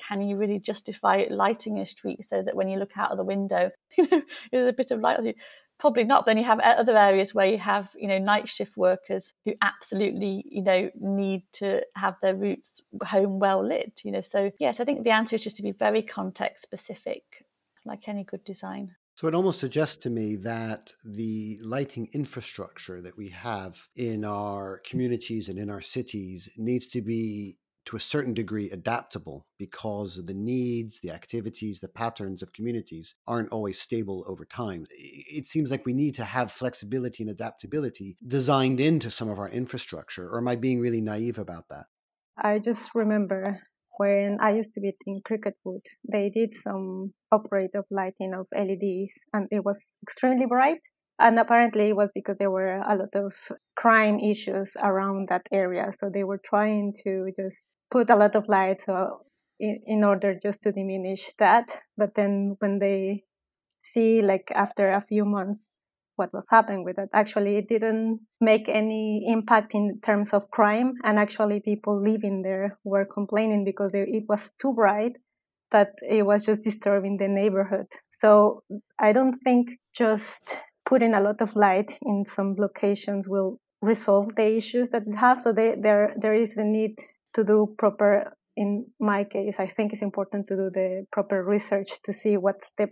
can 0.08 0.22
you 0.22 0.38
really 0.38 0.60
justify 0.60 1.26
lighting 1.30 1.80
a 1.80 1.86
street 1.86 2.24
so 2.24 2.42
that 2.44 2.56
when 2.56 2.70
you 2.70 2.78
look 2.78 2.98
out 2.98 3.12
of 3.12 3.18
the 3.18 3.24
window 3.24 3.72
you 3.98 4.08
know 4.12 4.22
there's 4.52 4.70
a 4.70 4.74
bit 4.74 4.92
of 4.92 5.00
light 5.00 5.20
probably 5.80 6.04
not. 6.04 6.26
But 6.26 6.32
then 6.32 6.38
you 6.38 6.44
have 6.46 6.60
other 6.60 6.98
areas 6.98 7.34
where 7.34 7.48
you 7.48 7.58
have, 7.58 7.90
you 7.96 8.08
know, 8.08 8.18
night 8.18 8.48
shift 8.48 8.78
workers 8.78 9.34
who 9.46 9.54
absolutely, 9.62 10.44
you 10.50 10.64
know, 10.64 10.90
need 11.00 11.44
to 11.54 11.82
have 11.96 12.16
their 12.22 12.36
routes 12.36 12.82
home 13.04 13.40
well 13.40 13.66
lit, 13.66 14.02
you 14.04 14.12
know. 14.12 14.22
So, 14.22 14.52
yes, 14.60 14.80
I 14.80 14.86
think 14.86 15.04
the 15.04 15.12
answer 15.12 15.36
is 15.36 15.44
just 15.44 15.58
to 15.58 15.64
be 15.64 15.72
very 15.72 16.02
context 16.02 16.64
specific, 16.64 17.46
like 17.86 18.08
any 18.08 18.24
good 18.24 18.44
design. 18.44 18.96
So 19.16 19.28
it 19.28 19.36
almost 19.36 19.60
suggests 19.60 19.98
to 19.98 20.10
me 20.10 20.38
that 20.38 20.94
the 21.06 21.60
lighting 21.62 22.10
infrastructure 22.14 23.00
that 23.02 23.16
we 23.16 23.30
have 23.30 23.88
in 23.96 24.26
our 24.26 24.82
communities 24.90 25.50
and 25.50 25.60
in 25.60 25.70
our 25.70 25.82
cities 25.82 26.50
needs 26.58 26.88
to 26.88 27.02
be 27.02 27.58
to 27.86 27.96
a 27.96 28.00
certain 28.00 28.34
degree 28.34 28.72
adaptable 28.72 29.46
because 29.58 30.26
the 30.26 30.34
needs, 30.34 31.00
the 31.02 31.12
activities, 31.12 31.80
the 31.80 31.88
patterns 31.88 32.42
of 32.42 32.54
communities 32.54 33.16
aren't 33.28 33.52
always 33.52 33.80
stable 33.80 34.24
over 34.28 34.46
time. 34.46 34.86
It 34.90 35.46
seems 35.46 35.72
like 35.72 35.86
we 35.86 35.94
need 35.94 36.16
to 36.16 36.26
have 36.26 36.52
flexibility 36.52 37.24
and 37.24 37.30
adaptability 37.30 38.18
designed 38.26 38.80
into 38.80 39.12
some 39.12 39.30
of 39.30 39.40
our 39.40 39.50
infrastructure. 39.50 40.30
Or 40.30 40.38
am 40.38 40.48
I 40.48 40.56
being 40.56 40.80
really 40.80 41.02
naive 41.02 41.38
about 41.38 41.66
that? 41.70 41.86
I 42.38 42.60
just 42.60 42.90
remember 42.96 43.62
when 43.98 44.38
I 44.42 44.52
used 44.54 44.74
to 44.74 44.82
be 44.82 44.94
in 45.06 45.22
Cricklewood, 45.22 45.86
they 46.12 46.32
did 46.34 46.56
some 46.56 47.14
upgrade 47.32 47.76
of 47.76 47.86
lighting 47.92 48.34
of 48.34 48.48
LEDs 48.56 49.14
and 49.34 49.48
it 49.52 49.64
was 49.64 49.96
extremely 50.02 50.46
bright. 50.48 50.82
And 51.20 51.38
apparently 51.38 51.90
it 51.90 51.96
was 51.96 52.12
because 52.14 52.38
there 52.40 52.50
were 52.50 52.78
a 52.78 52.96
lot 52.96 53.14
of 53.14 53.34
crime 53.76 54.20
issues 54.20 54.72
around 54.82 55.30
that 55.30 55.46
area. 55.52 55.92
So 55.94 56.10
they 56.12 56.24
were 56.24 56.42
trying 56.44 56.94
to 57.04 57.30
just 57.40 57.66
put 57.94 58.10
a 58.10 58.16
lot 58.16 58.36
of 58.36 58.50
light 58.50 58.82
so 58.86 59.22
in, 59.60 59.80
in 59.86 60.04
order 60.04 60.38
just 60.42 60.64
to 60.64 60.72
diminish 60.72 61.32
that. 61.38 61.70
But 61.96 62.16
then 62.16 62.56
when 62.60 62.80
they 62.80 63.24
see 63.82 64.22
like 64.22 64.52
after 64.56 64.90
a 64.90 65.06
few 65.08 65.26
months 65.26 65.62
what 66.16 66.34
was 66.34 66.46
happening 66.50 66.84
with 66.84 66.98
it, 66.98 67.10
actually 67.14 67.58
it 67.58 67.70
didn't 67.70 68.20
make 68.42 68.68
any 68.68 69.26
impact 69.28 69.74
in 69.74 70.00
terms 70.04 70.32
of 70.34 70.50
crime. 70.52 70.94
And 71.04 71.20
actually 71.20 71.60
people 71.60 72.02
living 72.02 72.42
there 72.42 72.80
were 72.84 73.06
complaining 73.06 73.64
because 73.64 73.92
it 73.94 74.24
was 74.28 74.52
too 74.60 74.74
bright 74.74 75.14
that 75.72 75.92
it 76.02 76.24
was 76.26 76.46
just 76.46 76.62
disturbing 76.64 77.18
the 77.18 77.28
neighborhood. 77.28 77.88
So 78.12 78.64
I 79.00 79.12
don't 79.12 79.38
think 79.44 79.72
just 79.96 80.58
putting 80.86 81.14
a 81.14 81.22
lot 81.22 81.42
of 81.42 81.56
light 81.56 81.98
in 82.04 82.26
some 82.28 82.56
locations 82.58 83.28
will 83.28 83.60
resolve 83.82 84.36
the 84.36 84.56
issues 84.56 84.90
that 84.90 85.04
we 85.06 85.16
have. 85.16 85.42
So 85.42 85.52
they, 85.52 85.76
there 85.82 86.14
there 86.20 86.34
is 86.34 86.56
the 86.56 86.64
need 86.64 86.96
to 87.34 87.44
do 87.44 87.76
proper 87.78 88.34
in 88.56 88.86
my 89.00 89.24
case 89.24 89.56
i 89.60 89.68
think 89.68 89.92
it's 89.94 90.02
important 90.02 90.48
to 90.48 90.56
do 90.56 90.70
the 90.74 91.06
proper 91.12 91.44
research 91.44 91.90
to 92.06 92.14
see 92.14 92.38
what's 92.38 92.70
the 92.78 92.88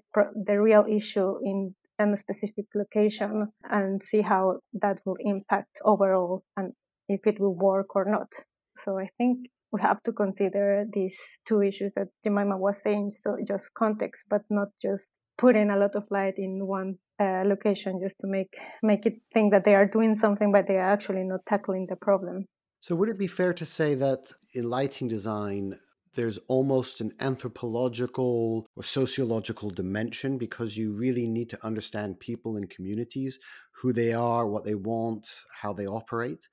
the 0.48 0.60
real 0.60 0.86
issue 0.90 1.36
in 1.44 1.76
a 2.10 2.18
specific 2.18 2.66
location 2.74 3.48
and 3.70 4.02
see 4.02 4.22
how 4.22 4.60
that 4.74 4.98
will 5.06 5.18
impact 5.20 5.78
overall 5.86 6.44
and 6.58 6.74
if 7.08 7.28
it 7.28 7.40
will 7.40 7.54
work 7.54 7.96
or 7.96 8.06
not. 8.06 8.30
So 8.78 8.98
i 8.98 9.10
think 9.18 9.50
we 9.72 9.82
have 9.82 10.02
to 10.04 10.12
consider 10.12 10.86
these 10.92 11.18
two 11.48 11.62
issues 11.62 11.92
that 11.96 12.08
Jemima 12.24 12.58
was 12.58 12.82
saying 12.82 13.12
so 13.22 13.38
just 13.48 13.74
context 13.74 14.26
but 14.30 14.42
not 14.50 14.70
just 14.82 15.10
putting 15.38 15.70
a 15.70 15.78
lot 15.78 15.96
of 15.96 16.04
light 16.10 16.36
in 16.38 16.66
one 16.66 16.96
uh, 17.20 17.44
location 17.46 18.00
just 18.04 18.18
to 18.20 18.28
make 18.28 18.54
make 18.82 19.06
it 19.06 19.22
think 19.34 19.52
that 19.52 19.64
they 19.64 19.76
are 19.76 19.86
doing 19.86 20.16
something 20.16 20.52
but 20.52 20.68
they 20.68 20.78
are 20.78 20.92
actually 20.92 21.24
not 21.24 21.42
tackling 21.48 21.86
the 21.90 21.96
problem 21.96 22.46
so, 22.82 22.96
would 22.96 23.10
it 23.10 23.18
be 23.18 23.28
fair 23.28 23.54
to 23.54 23.66
say 23.66 23.94
that 23.96 24.32
in 24.56 24.70
lighting 24.70 25.08
design, 25.08 25.76
there's 26.16 26.40
almost 26.48 27.00
an 27.00 27.14
anthropological 27.20 28.66
or 28.76 28.84
sociological 28.84 29.70
dimension 29.70 30.38
because 30.40 30.76
you 30.76 30.92
really 30.92 31.28
need 31.28 31.50
to 31.52 31.66
understand 31.66 32.20
people 32.20 32.58
and 32.58 32.70
communities, 32.70 33.40
who 33.82 33.94
they 33.94 34.14
are, 34.14 34.48
what 34.48 34.66
they 34.66 34.76
want, 34.76 35.28
how 35.62 35.74
they 35.74 35.86
operate? 35.86 36.48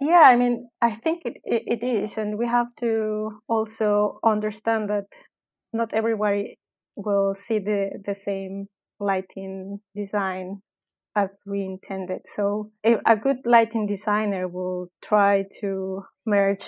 Yeah, 0.00 0.22
I 0.24 0.36
mean, 0.36 0.68
I 0.82 0.94
think 0.94 1.22
it, 1.24 1.36
it, 1.44 1.82
is. 1.82 2.16
And 2.18 2.38
we 2.38 2.46
have 2.46 2.66
to 2.80 3.40
also 3.48 4.18
understand 4.24 4.90
that 4.90 5.06
not 5.72 5.94
everybody 5.94 6.58
will 6.96 7.34
see 7.38 7.58
the, 7.58 7.90
the 8.04 8.14
same 8.14 8.66
lighting 8.98 9.80
design 9.94 10.62
as 11.16 11.42
we 11.46 11.64
intended. 11.64 12.20
So 12.34 12.70
a 12.84 13.16
good 13.16 13.38
lighting 13.46 13.86
designer 13.86 14.46
will 14.46 14.88
try 15.02 15.44
to 15.60 16.02
merge 16.26 16.64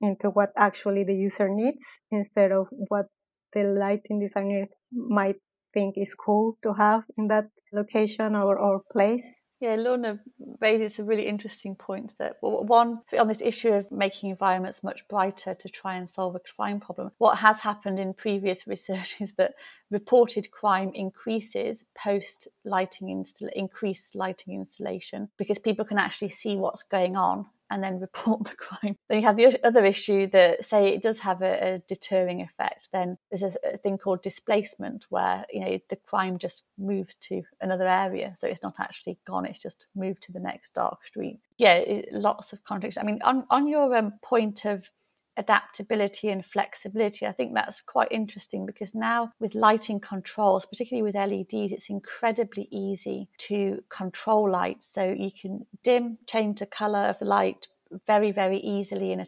into 0.00 0.28
what 0.30 0.50
actually 0.58 1.04
the 1.04 1.14
user 1.14 1.48
needs 1.48 1.84
instead 2.10 2.50
of 2.50 2.66
what 2.88 3.06
the 3.52 3.62
lighting 3.62 4.18
designer 4.18 4.66
might 4.92 5.36
think 5.72 5.94
is 5.96 6.14
cool 6.14 6.58
to 6.64 6.74
have 6.74 7.02
in 7.16 7.28
that 7.28 7.44
location 7.72 8.34
or, 8.34 8.58
or 8.58 8.82
place. 8.92 9.24
Yeah, 9.62 9.76
Lorna 9.76 10.18
raises 10.60 10.98
a 10.98 11.04
really 11.04 11.28
interesting 11.28 11.76
point 11.76 12.14
that 12.18 12.38
one 12.40 13.00
on 13.16 13.28
this 13.28 13.40
issue 13.40 13.68
of 13.68 13.88
making 13.92 14.30
environments 14.30 14.82
much 14.82 15.06
brighter 15.08 15.54
to 15.54 15.68
try 15.68 15.94
and 15.94 16.10
solve 16.10 16.34
a 16.34 16.40
crime 16.40 16.80
problem. 16.80 17.12
What 17.18 17.38
has 17.38 17.60
happened 17.60 18.00
in 18.00 18.12
previous 18.12 18.66
research 18.74 19.20
is 19.20 19.34
that 19.34 19.54
reported 19.92 20.50
crime 20.50 20.90
increases 20.96 21.84
post 21.96 22.48
lighting 22.64 23.10
install 23.10 23.50
increased 23.54 24.16
lighting 24.16 24.54
installation 24.54 25.28
because 25.36 25.60
people 25.60 25.84
can 25.84 25.98
actually 25.98 26.30
see 26.30 26.56
what's 26.56 26.82
going 26.82 27.14
on 27.14 27.46
and 27.72 27.82
then 27.82 27.98
report 27.98 28.44
the 28.50 28.54
crime. 28.54 28.96
Then 29.08 29.18
you 29.18 29.26
have 29.26 29.36
the 29.36 29.58
other 29.66 29.84
issue 29.84 30.28
that 30.28 30.64
say 30.64 30.88
it 30.88 31.02
does 31.02 31.18
have 31.20 31.42
a, 31.42 31.74
a 31.74 31.78
deterring 31.88 32.42
effect. 32.42 32.88
Then 32.92 33.16
there's 33.30 33.42
a, 33.42 33.54
a, 33.64 33.78
thing 33.78 33.98
called 33.98 34.22
displacement 34.22 35.06
where 35.08 35.44
you 35.50 35.60
know 35.60 35.78
the 35.88 35.96
crime 35.96 36.38
just 36.38 36.64
moves 36.78 37.14
to 37.28 37.42
another 37.60 37.88
area, 37.88 38.34
so 38.38 38.46
it's 38.46 38.62
not 38.62 38.76
actually 38.78 39.18
gone; 39.26 39.46
it's 39.46 39.58
just 39.58 39.86
moved 39.94 40.22
to 40.24 40.32
the 40.32 40.40
next 40.40 40.74
dark 40.74 41.04
street. 41.06 41.40
Yeah, 41.56 41.74
it, 41.74 42.12
lots 42.12 42.52
of 42.52 42.62
contradictions. 42.64 43.02
I 43.02 43.06
mean, 43.06 43.20
on 43.24 43.46
on 43.50 43.66
your 43.66 43.96
um, 43.96 44.12
point 44.22 44.66
of 44.66 44.88
adaptability 45.36 46.28
and 46.28 46.44
flexibility. 46.44 47.26
I 47.26 47.32
think 47.32 47.54
that's 47.54 47.80
quite 47.80 48.08
interesting 48.10 48.66
because 48.66 48.94
now 48.94 49.32
with 49.40 49.54
lighting 49.54 50.00
controls, 50.00 50.64
particularly 50.64 51.02
with 51.02 51.14
LEDs, 51.14 51.72
it's 51.72 51.90
incredibly 51.90 52.68
easy 52.70 53.28
to 53.38 53.82
control 53.88 54.50
light. 54.50 54.78
So 54.80 55.04
you 55.04 55.30
can 55.30 55.66
dim, 55.82 56.18
change 56.26 56.60
the 56.60 56.66
color 56.66 57.06
of 57.06 57.18
the 57.18 57.24
light 57.24 57.68
very, 58.06 58.32
very 58.32 58.58
easily 58.58 59.12
in 59.12 59.20
a 59.20 59.26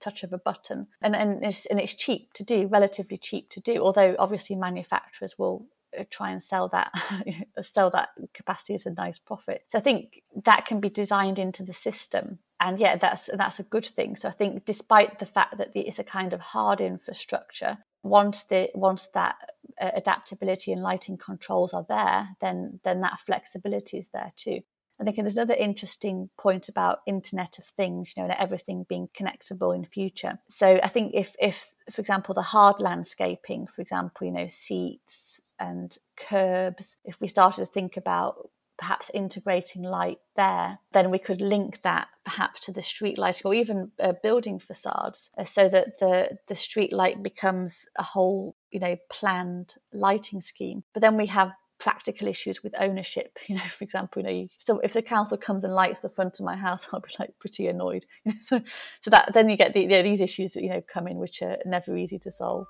touch 0.00 0.22
of 0.22 0.32
a 0.32 0.38
button. 0.38 0.86
And, 1.02 1.14
and, 1.14 1.42
it's, 1.42 1.66
and 1.66 1.80
it's 1.80 1.94
cheap 1.94 2.32
to 2.34 2.44
do, 2.44 2.66
relatively 2.66 3.18
cheap 3.18 3.50
to 3.50 3.60
do, 3.60 3.82
although 3.82 4.16
obviously 4.18 4.56
manufacturers 4.56 5.38
will 5.38 5.66
uh, 5.98 6.04
try 6.10 6.30
and 6.30 6.42
sell 6.42 6.68
that 6.68 6.90
sell 7.62 7.90
that 7.90 8.10
capacity 8.34 8.74
at 8.74 8.86
a 8.86 8.90
nice 8.90 9.18
profit. 9.18 9.64
So 9.68 9.78
I 9.78 9.82
think 9.82 10.22
that 10.44 10.66
can 10.66 10.80
be 10.80 10.90
designed 10.90 11.38
into 11.38 11.62
the 11.62 11.72
system 11.72 12.40
and 12.60 12.78
yeah, 12.78 12.96
that's 12.96 13.30
that's 13.34 13.60
a 13.60 13.64
good 13.64 13.86
thing. 13.86 14.16
So 14.16 14.28
I 14.28 14.32
think, 14.32 14.64
despite 14.64 15.18
the 15.18 15.26
fact 15.26 15.58
that 15.58 15.70
it's 15.74 15.98
a 15.98 16.04
kind 16.04 16.32
of 16.32 16.40
hard 16.40 16.80
infrastructure, 16.80 17.78
once 18.02 18.44
the 18.44 18.68
once 18.74 19.08
that 19.14 19.36
uh, 19.80 19.90
adaptability 19.94 20.72
and 20.72 20.82
lighting 20.82 21.18
controls 21.18 21.72
are 21.72 21.86
there, 21.88 22.28
then 22.40 22.80
then 22.84 23.00
that 23.02 23.20
flexibility 23.20 23.98
is 23.98 24.08
there 24.12 24.32
too. 24.36 24.60
I 24.98 25.04
think 25.04 25.16
there's 25.16 25.36
another 25.36 25.52
interesting 25.52 26.30
point 26.38 26.70
about 26.70 27.00
Internet 27.06 27.58
of 27.58 27.66
Things, 27.66 28.14
you 28.16 28.22
know, 28.22 28.34
everything 28.38 28.86
being 28.88 29.08
connectable 29.14 29.76
in 29.76 29.84
future. 29.84 30.38
So 30.48 30.80
I 30.82 30.88
think 30.88 31.12
if 31.14 31.34
if, 31.38 31.74
for 31.92 32.00
example, 32.00 32.34
the 32.34 32.42
hard 32.42 32.80
landscaping, 32.80 33.66
for 33.66 33.82
example, 33.82 34.26
you 34.26 34.32
know, 34.32 34.48
seats, 34.48 35.38
and 35.58 35.96
curbs, 36.16 36.96
if 37.04 37.20
we 37.20 37.28
started 37.28 37.60
to 37.60 37.72
think 37.72 37.96
about 37.96 38.50
perhaps 38.78 39.10
integrating 39.14 39.82
light 39.82 40.18
there, 40.36 40.78
then 40.92 41.10
we 41.10 41.18
could 41.18 41.40
link 41.40 41.80
that 41.82 42.08
perhaps 42.24 42.60
to 42.60 42.72
the 42.72 42.82
street 42.82 43.18
lighting 43.18 43.42
or 43.44 43.54
even 43.54 43.90
uh, 44.00 44.12
building 44.22 44.58
facades 44.58 45.30
uh, 45.38 45.44
so 45.44 45.68
that 45.68 45.98
the, 45.98 46.36
the 46.48 46.54
street 46.54 46.92
light 46.92 47.22
becomes 47.22 47.86
a 47.96 48.02
whole, 48.02 48.54
you 48.70 48.80
know, 48.80 48.96
planned 49.10 49.74
lighting 49.92 50.40
scheme. 50.40 50.82
But 50.92 51.00
then 51.00 51.16
we 51.16 51.26
have 51.26 51.52
practical 51.78 52.26
issues 52.26 52.62
with 52.62 52.74
ownership. 52.78 53.38
You 53.48 53.56
know, 53.56 53.68
for 53.68 53.84
example, 53.84 54.22
you 54.22 54.28
know, 54.28 54.48
so 54.58 54.80
if 54.80 54.92
the 54.92 55.02
council 55.02 55.36
comes 55.36 55.62
and 55.62 55.72
lights 55.72 56.00
the 56.00 56.08
front 56.08 56.40
of 56.40 56.44
my 56.44 56.56
house, 56.56 56.88
I'll 56.92 57.00
be 57.00 57.14
like 57.18 57.38
pretty 57.38 57.68
annoyed. 57.68 58.06
so, 58.40 58.60
so 59.02 59.10
that 59.10 59.32
then 59.34 59.48
you 59.48 59.56
get 59.56 59.72
the, 59.72 59.80
you 59.82 59.88
know, 59.88 60.02
these 60.02 60.20
issues, 60.20 60.54
that 60.54 60.62
you 60.62 60.70
know, 60.70 60.82
come 60.82 61.06
in 61.06 61.18
which 61.18 61.42
are 61.42 61.58
never 61.64 61.96
easy 61.96 62.18
to 62.20 62.32
solve. 62.32 62.66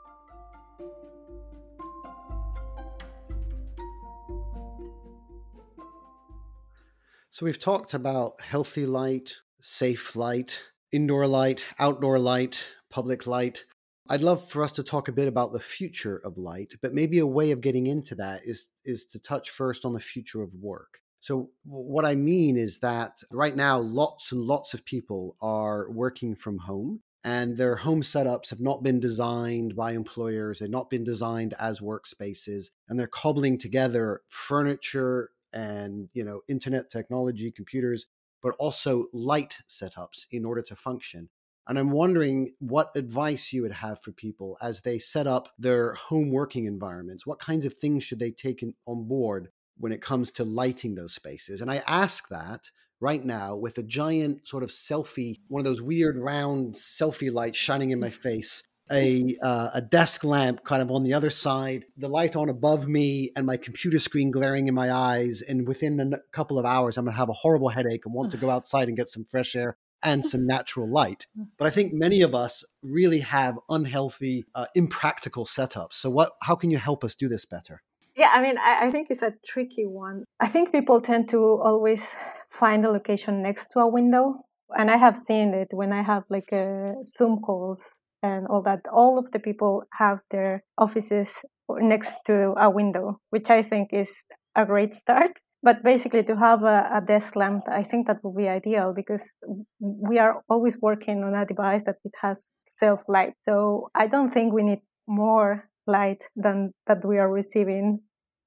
So 7.36 7.44
we've 7.44 7.60
talked 7.60 7.92
about 7.92 8.40
healthy 8.40 8.86
light, 8.86 9.34
safe 9.60 10.16
light, 10.16 10.62
indoor 10.90 11.26
light, 11.26 11.66
outdoor 11.78 12.18
light, 12.18 12.64
public 12.88 13.26
light. 13.26 13.66
I'd 14.08 14.22
love 14.22 14.48
for 14.48 14.62
us 14.62 14.72
to 14.72 14.82
talk 14.82 15.08
a 15.08 15.12
bit 15.12 15.28
about 15.28 15.52
the 15.52 15.60
future 15.60 16.16
of 16.24 16.38
light, 16.38 16.72
but 16.80 16.94
maybe 16.94 17.18
a 17.18 17.26
way 17.26 17.50
of 17.50 17.60
getting 17.60 17.88
into 17.88 18.14
that 18.14 18.40
is 18.46 18.68
is 18.86 19.04
to 19.10 19.18
touch 19.18 19.50
first 19.50 19.84
on 19.84 19.92
the 19.92 20.00
future 20.00 20.42
of 20.42 20.54
work. 20.54 21.00
So 21.20 21.50
what 21.64 22.06
I 22.06 22.14
mean 22.14 22.56
is 22.56 22.78
that 22.78 23.22
right 23.30 23.54
now 23.54 23.80
lots 23.80 24.32
and 24.32 24.40
lots 24.40 24.72
of 24.72 24.86
people 24.86 25.36
are 25.42 25.90
working 25.90 26.36
from 26.36 26.56
home 26.56 27.02
and 27.22 27.58
their 27.58 27.76
home 27.76 28.00
setups 28.00 28.48
have 28.48 28.60
not 28.60 28.82
been 28.82 28.98
designed 28.98 29.76
by 29.76 29.92
employers, 29.92 30.60
they've 30.60 30.70
not 30.70 30.88
been 30.88 31.04
designed 31.04 31.52
as 31.58 31.80
workspaces 31.80 32.68
and 32.88 32.98
they're 32.98 33.06
cobbling 33.06 33.58
together 33.58 34.22
furniture 34.30 35.32
and 35.56 36.08
you 36.12 36.22
know 36.22 36.42
internet 36.48 36.90
technology 36.90 37.50
computers 37.50 38.06
but 38.42 38.54
also 38.58 39.06
light 39.12 39.56
setups 39.68 40.26
in 40.30 40.44
order 40.44 40.62
to 40.62 40.76
function. 40.76 41.30
And 41.66 41.78
i'm 41.78 41.90
wondering 41.90 42.52
what 42.60 42.94
advice 42.94 43.52
you 43.52 43.62
would 43.62 43.72
have 43.72 44.00
for 44.02 44.12
people 44.12 44.56
as 44.62 44.82
they 44.82 44.98
set 44.98 45.26
up 45.26 45.48
their 45.58 45.94
home 45.94 46.30
working 46.30 46.66
environments. 46.66 47.26
What 47.26 47.40
kinds 47.40 47.64
of 47.64 47.72
things 47.72 48.04
should 48.04 48.20
they 48.20 48.30
take 48.30 48.62
in, 48.62 48.74
on 48.86 49.08
board 49.08 49.48
when 49.78 49.92
it 49.92 50.00
comes 50.00 50.30
to 50.32 50.44
lighting 50.44 50.94
those 50.94 51.14
spaces? 51.14 51.60
And 51.60 51.70
i 51.70 51.82
ask 51.88 52.28
that 52.28 52.70
right 53.00 53.24
now 53.24 53.56
with 53.56 53.78
a 53.78 53.82
giant 53.82 54.46
sort 54.46 54.62
of 54.62 54.70
selfie 54.70 55.40
one 55.48 55.60
of 55.60 55.64
those 55.64 55.82
weird 55.82 56.16
round 56.16 56.74
selfie 56.74 57.32
lights 57.32 57.58
shining 57.58 57.90
in 57.90 58.00
my 58.00 58.10
face 58.26 58.62
a 58.90 59.36
uh, 59.42 59.70
a 59.74 59.80
desk 59.80 60.24
lamp 60.24 60.64
kind 60.64 60.82
of 60.82 60.90
on 60.90 61.02
the 61.02 61.14
other 61.14 61.30
side, 61.30 61.84
the 61.96 62.08
light 62.08 62.36
on 62.36 62.48
above 62.48 62.86
me, 62.88 63.30
and 63.36 63.46
my 63.46 63.56
computer 63.56 63.98
screen 63.98 64.30
glaring 64.30 64.68
in 64.68 64.74
my 64.74 64.92
eyes. 64.92 65.42
And 65.42 65.66
within 65.66 66.00
a 66.00 66.18
couple 66.32 66.58
of 66.58 66.64
hours, 66.64 66.96
I'm 66.96 67.04
going 67.04 67.14
to 67.14 67.18
have 67.18 67.28
a 67.28 67.34
horrible 67.34 67.70
headache 67.70 68.04
and 68.04 68.14
want 68.14 68.30
to 68.32 68.36
go 68.36 68.50
outside 68.56 68.88
and 68.88 68.96
get 68.96 69.08
some 69.08 69.24
fresh 69.24 69.56
air 69.56 69.76
and 70.02 70.24
some 70.24 70.46
natural 70.46 70.88
light. 70.88 71.26
But 71.58 71.66
I 71.66 71.70
think 71.70 71.92
many 71.92 72.20
of 72.20 72.34
us 72.34 72.64
really 72.82 73.20
have 73.20 73.58
unhealthy, 73.68 74.44
uh, 74.54 74.66
impractical 74.74 75.46
setups. 75.46 75.94
So, 75.94 76.10
what? 76.10 76.32
How 76.42 76.54
can 76.54 76.70
you 76.70 76.78
help 76.78 77.04
us 77.04 77.14
do 77.14 77.28
this 77.28 77.44
better? 77.44 77.82
Yeah, 78.16 78.30
I 78.32 78.40
mean, 78.40 78.56
I, 78.56 78.86
I 78.86 78.90
think 78.90 79.08
it's 79.10 79.22
a 79.22 79.34
tricky 79.46 79.84
one. 79.84 80.24
I 80.40 80.48
think 80.48 80.72
people 80.72 81.00
tend 81.00 81.28
to 81.30 81.38
always 81.38 82.02
find 82.50 82.86
a 82.86 82.90
location 82.90 83.42
next 83.42 83.68
to 83.72 83.80
a 83.80 83.88
window 83.88 84.46
and 84.74 84.90
I 84.90 84.96
have 84.96 85.16
seen 85.16 85.54
it 85.54 85.68
when 85.70 85.92
I 85.92 86.02
have 86.02 86.24
like 86.28 86.50
a 86.52 86.94
Zoom 87.04 87.40
calls 87.40 87.96
and 88.22 88.46
all 88.48 88.62
that, 88.62 88.80
all 88.92 89.18
of 89.18 89.30
the 89.32 89.38
people 89.38 89.84
have 89.98 90.20
their 90.30 90.64
offices 90.78 91.28
next 91.68 92.22
to 92.26 92.54
a 92.58 92.70
window, 92.70 93.20
which 93.30 93.50
I 93.50 93.62
think 93.62 93.90
is 93.92 94.08
a 94.54 94.64
great 94.64 94.94
start. 94.94 95.32
But 95.62 95.82
basically, 95.82 96.22
to 96.24 96.36
have 96.36 96.62
a, 96.62 96.88
a 96.94 97.00
desk 97.04 97.34
lamp, 97.34 97.64
I 97.68 97.82
think 97.82 98.06
that 98.06 98.22
would 98.22 98.36
be 98.36 98.48
ideal 98.48 98.92
because 98.94 99.36
we 99.80 100.18
are 100.18 100.42
always 100.48 100.76
working 100.80 101.24
on 101.24 101.34
a 101.34 101.46
device 101.46 101.82
that 101.86 101.96
it 102.04 102.12
has 102.22 102.48
self 102.66 103.00
light. 103.08 103.32
So 103.44 103.88
I 103.94 104.06
don't 104.06 104.32
think 104.32 104.52
we 104.52 104.62
need 104.62 104.82
more 105.08 105.68
light 105.86 106.24
than 106.36 106.72
that 106.86 107.04
we 107.04 107.18
are 107.18 107.30
receiving 107.30 108.00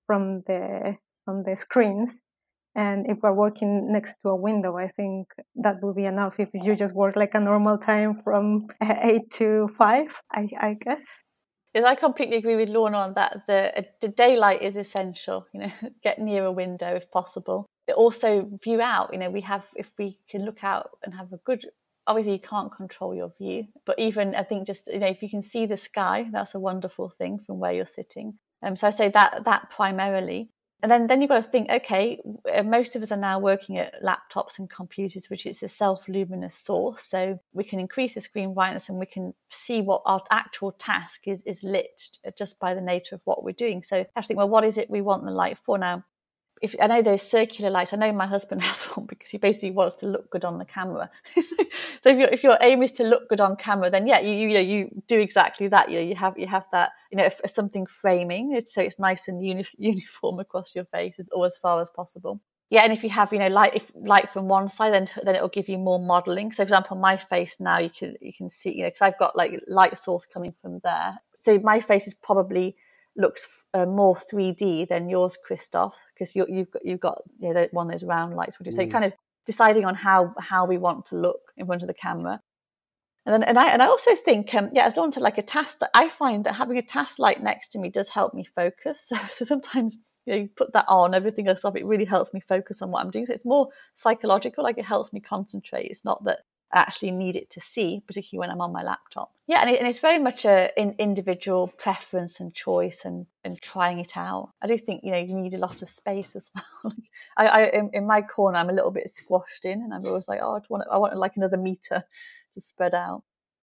from 0.07 0.43
the 0.47 0.95
from 1.25 1.43
the 1.43 1.55
screens. 1.55 2.13
And 2.75 3.07
if 3.09 3.17
we're 3.21 3.33
working 3.33 3.91
next 3.91 4.17
to 4.21 4.29
a 4.29 4.35
window, 4.35 4.77
I 4.77 4.89
think 4.89 5.27
that 5.55 5.77
will 5.81 5.93
be 5.93 6.05
enough. 6.05 6.35
If 6.39 6.49
you 6.53 6.75
just 6.75 6.93
work 6.93 7.15
like 7.15 7.33
a 7.33 7.39
normal 7.39 7.77
time 7.77 8.21
from 8.23 8.67
eight 8.81 9.31
to 9.33 9.69
five, 9.77 10.07
I, 10.31 10.47
I 10.59 10.73
guess. 10.79 11.01
Yes, 11.73 11.83
I 11.85 11.95
completely 11.95 12.37
agree 12.37 12.55
with 12.55 12.69
Lorna 12.69 12.97
on 12.97 13.13
that. 13.13 13.43
The, 13.47 13.85
the 14.01 14.07
daylight 14.07 14.61
is 14.61 14.75
essential. 14.75 15.45
You 15.53 15.61
know, 15.61 15.71
get 16.03 16.19
near 16.19 16.45
a 16.45 16.51
window 16.51 16.95
if 16.95 17.11
possible. 17.11 17.65
But 17.85 17.95
also 17.95 18.49
view 18.63 18.81
out. 18.81 19.09
You 19.13 19.19
know, 19.19 19.29
we 19.29 19.41
have 19.41 19.65
if 19.75 19.91
we 19.97 20.19
can 20.29 20.45
look 20.45 20.63
out 20.63 20.91
and 21.03 21.13
have 21.13 21.33
a 21.33 21.37
good. 21.37 21.65
Obviously, 22.07 22.33
you 22.33 22.39
can't 22.39 22.75
control 22.75 23.13
your 23.13 23.31
view, 23.37 23.67
but 23.85 23.99
even 23.99 24.33
I 24.33 24.41
think 24.41 24.65
just 24.65 24.87
you 24.87 24.97
know 24.97 25.07
if 25.07 25.21
you 25.21 25.29
can 25.29 25.43
see 25.43 25.67
the 25.67 25.77
sky, 25.77 26.27
that's 26.31 26.55
a 26.55 26.59
wonderful 26.59 27.09
thing 27.09 27.39
from 27.45 27.59
where 27.59 27.71
you're 27.71 27.85
sitting. 27.85 28.39
Um, 28.63 28.75
so 28.75 28.87
I 28.87 28.89
say 28.89 29.09
that 29.09 29.45
that 29.45 29.69
primarily 29.69 30.49
and 30.81 30.91
then 30.91 31.07
then 31.07 31.21
you've 31.21 31.29
got 31.29 31.43
to 31.43 31.49
think 31.49 31.69
okay 31.69 32.21
uh, 32.53 32.63
most 32.63 32.95
of 32.95 33.03
us 33.03 33.11
are 33.11 33.17
now 33.17 33.39
working 33.39 33.77
at 33.77 34.01
laptops 34.01 34.59
and 34.59 34.69
computers 34.69 35.29
which 35.29 35.45
is 35.45 35.61
a 35.63 35.67
self 35.67 36.07
luminous 36.07 36.55
source. 36.55 37.03
So 37.03 37.39
we 37.53 37.63
can 37.63 37.79
increase 37.79 38.15
the 38.15 38.21
screen 38.21 38.53
brightness 38.53 38.89
and 38.89 38.99
we 38.99 39.05
can 39.05 39.33
see 39.49 39.81
what 39.81 40.01
our 40.05 40.21
actual 40.31 40.71
task 40.73 41.27
is 41.27 41.43
is 41.45 41.63
lit 41.63 42.17
just 42.37 42.59
by 42.59 42.73
the 42.73 42.81
nature 42.81 43.15
of 43.15 43.21
what 43.25 43.43
we're 43.43 43.51
doing. 43.51 43.83
So 43.83 44.05
I 44.15 44.21
think 44.21 44.37
well 44.37 44.49
what 44.49 44.63
is 44.63 44.77
it 44.77 44.89
we 44.89 45.01
want 45.01 45.25
the 45.25 45.31
light 45.31 45.57
for? 45.57 45.77
Now 45.77 46.03
if 46.61 46.75
I 46.81 46.87
know 46.87 47.01
those 47.01 47.21
circular 47.21 47.69
lights, 47.69 47.93
I 47.93 47.97
know 47.97 48.11
my 48.11 48.27
husband 48.27 48.61
has 48.69 48.81
one 48.95 49.05
because 49.05 49.29
he 49.29 49.37
basically 49.37 49.71
wants 49.71 49.95
to 49.95 50.07
look 50.07 50.29
good 50.29 50.45
on 50.45 50.57
the 50.57 50.65
camera. 50.65 51.09
so 51.35 52.09
if 52.09 52.17
your 52.17 52.27
if 52.29 52.43
your 52.43 52.57
aim 52.61 52.83
is 52.83 52.91
to 52.93 53.03
look 53.03 53.29
good 53.29 53.41
on 53.41 53.55
camera, 53.55 53.89
then 53.89 54.07
yeah, 54.07 54.19
you 54.19 54.33
you, 54.33 54.53
know, 54.53 54.59
you 54.59 55.03
do 55.07 55.19
exactly 55.19 55.67
that. 55.69 55.89
You 55.89 55.99
know, 55.99 56.05
you 56.05 56.15
have 56.15 56.37
you 56.37 56.47
have 56.47 56.67
that 56.71 56.91
you 57.11 57.17
know 57.17 57.25
if, 57.25 57.39
if 57.43 57.53
something 57.53 57.85
framing, 57.85 58.59
so 58.65 58.81
it's 58.81 58.99
nice 58.99 59.27
and 59.27 59.43
uni- 59.43 59.65
uniform 59.77 60.39
across 60.39 60.75
your 60.75 60.85
face, 60.85 61.19
or 61.31 61.45
as 61.45 61.57
far 61.57 61.79
as 61.79 61.89
possible. 61.89 62.41
Yeah, 62.69 62.83
and 62.83 62.93
if 62.93 63.03
you 63.03 63.09
have 63.09 63.33
you 63.33 63.39
know 63.39 63.47
light 63.47 63.73
if 63.75 63.91
light 63.95 64.31
from 64.31 64.47
one 64.47 64.69
side, 64.69 64.93
then 64.93 65.07
then 65.23 65.35
it 65.35 65.41
will 65.41 65.49
give 65.49 65.69
you 65.69 65.77
more 65.77 65.99
modelling. 65.99 66.51
So, 66.51 66.57
for 66.57 66.63
example, 66.63 66.97
my 66.97 67.17
face 67.17 67.59
now 67.59 67.79
you 67.79 67.89
can 67.89 68.15
you 68.21 68.33
can 68.33 68.49
see 68.49 68.75
you 68.75 68.83
know 68.83 68.87
because 68.87 69.01
I've 69.01 69.17
got 69.17 69.35
like 69.35 69.59
light 69.67 69.97
source 69.97 70.25
coming 70.25 70.53
from 70.61 70.79
there. 70.83 71.19
So 71.33 71.57
my 71.59 71.79
face 71.79 72.05
is 72.05 72.13
probably 72.13 72.75
looks 73.15 73.47
uh, 73.73 73.85
more 73.85 74.15
3D 74.15 74.87
than 74.87 75.09
yours, 75.09 75.37
Christoph, 75.43 75.97
because 76.13 76.35
you, 76.35 76.45
have 76.49 76.71
got 76.71 76.85
you've 76.85 76.99
got 76.99 77.21
you 77.39 77.53
know, 77.53 77.67
one 77.71 77.87
of 77.87 77.91
those 77.91 78.03
round 78.03 78.35
lights. 78.35 78.59
Would 78.59 78.65
you 78.65 78.71
say 78.71 78.87
mm. 78.87 78.91
kind 78.91 79.05
of 79.05 79.13
deciding 79.45 79.85
on 79.85 79.95
how 79.95 80.33
how 80.39 80.65
we 80.65 80.77
want 80.77 81.05
to 81.07 81.15
look 81.15 81.41
in 81.57 81.65
front 81.65 81.81
of 81.81 81.87
the 81.87 81.93
camera? 81.93 82.39
And 83.25 83.33
then, 83.33 83.43
and 83.43 83.59
I 83.59 83.69
and 83.69 83.81
I 83.81 83.87
also 83.87 84.15
think, 84.15 84.53
um, 84.55 84.69
yeah, 84.73 84.85
as 84.85 84.95
long 84.95 85.09
as 85.09 85.17
like 85.17 85.37
a 85.37 85.43
task, 85.43 85.79
I 85.93 86.09
find 86.09 86.45
that 86.45 86.55
having 86.55 86.77
a 86.77 86.81
task 86.81 87.19
light 87.19 87.43
next 87.43 87.67
to 87.69 87.79
me 87.79 87.89
does 87.89 88.09
help 88.09 88.33
me 88.33 88.43
focus. 88.43 89.11
So, 89.15 89.17
so 89.29 89.45
sometimes 89.45 89.97
you 90.25 90.33
know, 90.33 90.39
you 90.41 90.49
put 90.55 90.73
that 90.73 90.85
on, 90.87 91.13
everything 91.13 91.47
else 91.47 91.65
off. 91.65 91.75
It 91.75 91.85
really 91.85 92.05
helps 92.05 92.33
me 92.33 92.39
focus 92.39 92.81
on 92.81 92.91
what 92.91 93.03
I'm 93.03 93.11
doing. 93.11 93.25
So 93.25 93.33
it's 93.33 93.45
more 93.45 93.67
psychological, 93.95 94.63
like 94.63 94.77
it 94.77 94.85
helps 94.85 95.11
me 95.11 95.19
concentrate. 95.19 95.91
It's 95.91 96.05
not 96.05 96.23
that 96.23 96.39
actually 96.73 97.11
need 97.11 97.35
it 97.35 97.49
to 97.51 97.61
see, 97.61 98.01
particularly 98.05 98.39
when 98.39 98.51
I'm 98.51 98.61
on 98.61 98.71
my 98.71 98.83
laptop. 98.83 99.31
Yeah, 99.47 99.61
and, 99.61 99.69
it, 99.69 99.79
and 99.79 99.87
it's 99.87 99.99
very 99.99 100.19
much 100.19 100.45
a 100.45 100.69
in, 100.79 100.95
individual 100.99 101.67
preference 101.67 102.39
and 102.39 102.53
choice 102.53 103.01
and, 103.05 103.25
and 103.43 103.59
trying 103.61 103.99
it 103.99 104.15
out. 104.15 104.51
I 104.61 104.67
do 104.67 104.77
think 104.77 105.03
you 105.03 105.11
know 105.11 105.17
you 105.17 105.35
need 105.35 105.55
a 105.55 105.59
lot 105.59 105.81
of 105.81 105.89
space 105.89 106.35
as 106.35 106.51
well. 106.83 106.93
I, 107.37 107.47
I 107.47 107.63
in, 107.69 107.89
in, 107.93 108.07
my 108.07 108.21
corner, 108.21 108.57
I'm 108.57 108.69
a 108.69 108.73
little 108.73 108.91
bit 108.91 109.09
squashed 109.09 109.65
in, 109.65 109.81
and 109.81 109.93
I'm 109.93 110.05
always 110.05 110.27
like, 110.27 110.39
oh, 110.41 110.55
I 110.55 110.61
want 110.69 110.83
I 110.91 110.97
want 110.97 111.17
like 111.17 111.35
another 111.37 111.57
meter 111.57 112.03
to 112.53 112.61
spread 112.61 112.93
out. 112.93 113.23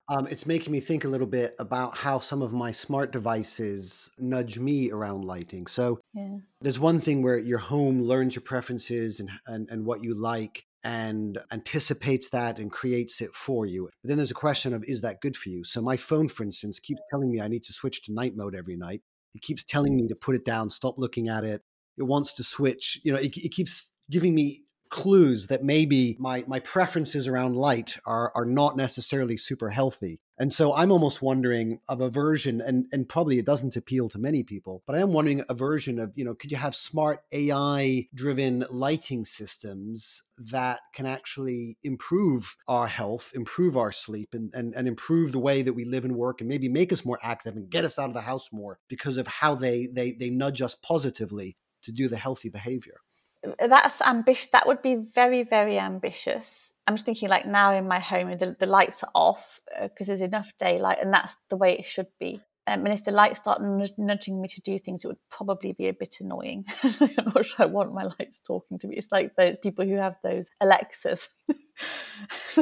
Um, 0.08 0.26
it's 0.26 0.44
making 0.44 0.72
me 0.72 0.80
think 0.80 1.04
a 1.04 1.08
little 1.08 1.26
bit 1.28 1.54
about 1.60 1.96
how 1.96 2.18
some 2.18 2.42
of 2.42 2.52
my 2.52 2.72
smart 2.72 3.12
devices 3.12 4.10
nudge 4.18 4.58
me 4.58 4.90
around 4.90 5.24
lighting. 5.24 5.68
So 5.68 6.00
yeah. 6.14 6.38
there's 6.60 6.80
one 6.80 7.00
thing 7.00 7.22
where 7.22 7.38
your 7.38 7.58
home 7.58 8.02
learns 8.02 8.34
your 8.34 8.42
preferences 8.42 9.20
and, 9.20 9.30
and, 9.46 9.68
and 9.70 9.86
what 9.86 10.02
you 10.02 10.14
like 10.14 10.66
and 10.82 11.38
anticipates 11.52 12.30
that 12.30 12.58
and 12.58 12.70
creates 12.70 13.20
it 13.20 13.34
for 13.34 13.66
you. 13.66 13.88
But 14.02 14.08
then 14.08 14.16
there's 14.16 14.30
a 14.30 14.34
question 14.34 14.72
of 14.72 14.84
is 14.84 15.00
that 15.02 15.20
good 15.20 15.36
for 15.36 15.48
you? 15.48 15.64
So 15.64 15.80
my 15.80 15.96
phone, 15.96 16.28
for 16.28 16.42
instance, 16.42 16.78
keeps 16.78 17.00
telling 17.10 17.30
me 17.30 17.40
I 17.40 17.48
need 17.48 17.64
to 17.64 17.72
switch 17.72 18.02
to 18.04 18.12
night 18.12 18.36
mode 18.36 18.54
every 18.54 18.76
night. 18.76 19.02
It 19.34 19.42
keeps 19.42 19.62
telling 19.62 19.94
me 19.96 20.08
to 20.08 20.14
put 20.14 20.34
it 20.34 20.44
down, 20.44 20.70
stop 20.70 20.94
looking 20.98 21.28
at 21.28 21.44
it. 21.44 21.62
It 21.96 22.04
wants 22.04 22.32
to 22.34 22.44
switch. 22.44 22.98
You 23.04 23.12
know, 23.12 23.18
it, 23.18 23.36
it 23.36 23.52
keeps 23.52 23.92
giving 24.10 24.34
me 24.34 24.62
clues 24.90 25.46
that 25.46 25.64
maybe 25.64 26.16
my 26.18 26.44
my 26.46 26.60
preferences 26.60 27.26
around 27.26 27.56
light 27.56 27.96
are 28.04 28.32
are 28.34 28.44
not 28.44 28.76
necessarily 28.76 29.36
super 29.36 29.70
healthy. 29.70 30.20
And 30.40 30.52
so 30.54 30.74
I'm 30.74 30.90
almost 30.90 31.20
wondering 31.20 31.80
of 31.86 32.00
a 32.00 32.08
version, 32.08 32.62
and, 32.62 32.86
and 32.92 33.06
probably 33.06 33.38
it 33.38 33.44
doesn't 33.44 33.76
appeal 33.76 34.08
to 34.08 34.18
many 34.18 34.42
people, 34.42 34.82
but 34.86 34.96
I 34.96 35.00
am 35.00 35.12
wondering 35.12 35.44
a 35.50 35.54
version 35.54 35.98
of, 35.98 36.12
you 36.14 36.24
know, 36.24 36.34
could 36.34 36.50
you 36.50 36.56
have 36.56 36.74
smart 36.74 37.20
AI 37.30 38.06
driven 38.14 38.64
lighting 38.70 39.26
systems 39.26 40.22
that 40.38 40.80
can 40.94 41.04
actually 41.04 41.76
improve 41.82 42.56
our 42.66 42.86
health, 42.86 43.32
improve 43.34 43.76
our 43.76 43.92
sleep, 43.92 44.30
and, 44.32 44.50
and, 44.54 44.74
and 44.74 44.88
improve 44.88 45.32
the 45.32 45.38
way 45.38 45.60
that 45.60 45.74
we 45.74 45.84
live 45.84 46.06
and 46.06 46.16
work, 46.16 46.40
and 46.40 46.48
maybe 46.48 46.70
make 46.70 46.90
us 46.90 47.04
more 47.04 47.18
active 47.22 47.54
and 47.54 47.68
get 47.68 47.84
us 47.84 47.98
out 47.98 48.08
of 48.08 48.14
the 48.14 48.22
house 48.22 48.48
more 48.50 48.78
because 48.88 49.18
of 49.18 49.26
how 49.26 49.54
they 49.54 49.88
they 49.92 50.12
they 50.12 50.30
nudge 50.30 50.62
us 50.62 50.74
positively 50.74 51.58
to 51.82 51.92
do 51.92 52.08
the 52.08 52.16
healthy 52.16 52.48
behavior 52.48 53.02
that's 53.58 54.00
ambitious 54.02 54.48
that 54.48 54.66
would 54.66 54.82
be 54.82 54.96
very 55.14 55.44
very 55.44 55.78
ambitious. 55.78 56.72
I'm 56.86 56.94
just 56.94 57.06
thinking 57.06 57.28
like 57.28 57.46
now 57.46 57.72
in 57.72 57.86
my 57.88 58.00
home 58.00 58.36
the, 58.38 58.56
the 58.58 58.66
lights 58.66 59.02
are 59.02 59.10
off 59.14 59.60
because 59.82 60.08
uh, 60.08 60.10
there's 60.10 60.20
enough 60.20 60.52
daylight 60.58 60.98
and 61.00 61.12
that's 61.12 61.36
the 61.48 61.56
way 61.56 61.78
it 61.78 61.86
should 61.86 62.08
be. 62.18 62.40
Um, 62.66 62.84
and 62.84 62.94
if 62.94 63.04
the 63.04 63.10
lights 63.10 63.40
start 63.40 63.60
nudging 63.62 64.40
me 64.40 64.48
to 64.48 64.60
do 64.60 64.78
things 64.78 65.04
it 65.04 65.08
would 65.08 65.16
probably 65.30 65.72
be 65.72 65.88
a 65.88 65.94
bit 65.94 66.16
annoying. 66.20 66.64
I'm 66.82 67.32
not 67.34 67.46
sure 67.46 67.64
i 67.64 67.66
want 67.66 67.94
my 67.94 68.04
lights 68.04 68.40
talking 68.46 68.78
to 68.78 68.88
me. 68.88 68.96
It's 68.96 69.10
like 69.10 69.34
those 69.36 69.56
people 69.56 69.86
who 69.86 69.96
have 69.96 70.16
those 70.22 70.50
alexas. 70.60 71.28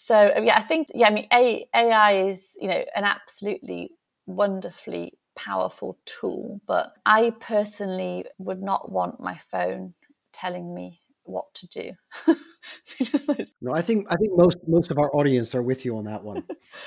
So 0.00 0.32
yeah 0.44 0.56
i 0.56 0.62
think 0.62 0.88
yeah 0.94 1.08
i 1.08 1.10
mean 1.10 1.26
ai 1.32 2.12
is 2.12 2.54
you 2.60 2.68
know 2.68 2.84
an 2.94 3.02
absolutely 3.02 3.90
wonderfully 4.26 5.17
powerful 5.38 5.98
tool, 6.04 6.60
but 6.66 6.92
I 7.06 7.32
personally 7.40 8.24
would 8.38 8.60
not 8.60 8.90
want 8.90 9.20
my 9.20 9.38
phone 9.50 9.94
telling 10.32 10.74
me 10.74 11.00
what 11.22 11.46
to 11.54 11.66
do. 11.68 11.92
no, 13.60 13.72
I 13.72 13.82
think 13.82 14.06
I 14.10 14.16
think 14.16 14.32
most 14.36 14.58
most 14.66 14.90
of 14.90 14.98
our 14.98 15.14
audience 15.14 15.54
are 15.54 15.62
with 15.62 15.84
you 15.84 15.96
on 15.96 16.04
that 16.04 16.24
one. 16.24 16.42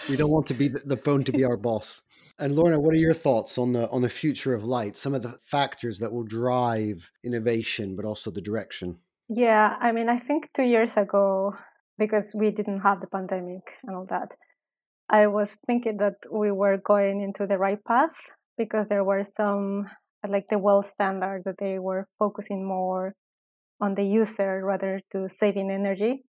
we 0.10 0.18
don't 0.18 0.32
want 0.32 0.48
to 0.48 0.54
be 0.54 0.68
the, 0.68 0.82
the 0.86 0.98
phone 0.98 1.24
to 1.24 1.32
be 1.32 1.46
our 1.46 1.58
boss. 1.58 2.02
And 2.40 2.56
Lorna, 2.56 2.80
what 2.80 2.94
are 2.94 3.00
your 3.08 3.14
thoughts 3.14 3.58
on 3.58 3.72
the 3.72 3.90
on 3.90 4.02
the 4.02 4.10
future 4.10 4.54
of 4.54 4.66
light? 4.66 4.98
Some 4.98 5.14
of 5.14 5.22
the 5.22 5.38
factors 5.46 6.00
that 6.00 6.12
will 6.12 6.24
drive 6.24 7.10
innovation, 7.24 7.96
but 7.96 8.06
also 8.06 8.32
the 8.32 8.42
direction. 8.42 8.98
Yeah, 9.30 9.78
I 9.80 9.94
mean, 9.94 10.10
I 10.10 10.20
think 10.20 10.50
two 10.54 10.64
years 10.64 10.98
ago, 10.98 11.56
because 11.98 12.34
we 12.36 12.52
didn't 12.52 12.82
have 12.82 13.00
the 13.00 13.08
pandemic 13.08 13.76
and 13.84 13.96
all 13.96 14.06
that, 14.10 14.34
I 15.10 15.28
was 15.28 15.50
thinking 15.66 15.98
that 15.98 16.16
we 16.30 16.52
were 16.52 16.78
going 16.78 17.22
into 17.22 17.48
the 17.48 17.58
right 17.58 17.82
path 17.86 18.18
because 18.58 18.88
there 18.90 19.04
were 19.04 19.24
some 19.24 19.88
uh, 20.24 20.32
like 20.32 20.46
the 20.50 20.60
WELL 20.60 20.84
standard 20.84 21.44
that 21.46 21.56
they 21.60 21.80
were 21.80 22.08
focusing 22.20 22.66
more 22.66 23.14
on 23.80 23.96
the 23.96 24.04
user 24.04 24.62
rather 24.64 25.02
to 25.12 25.28
saving 25.30 25.72
energy. 25.72 26.24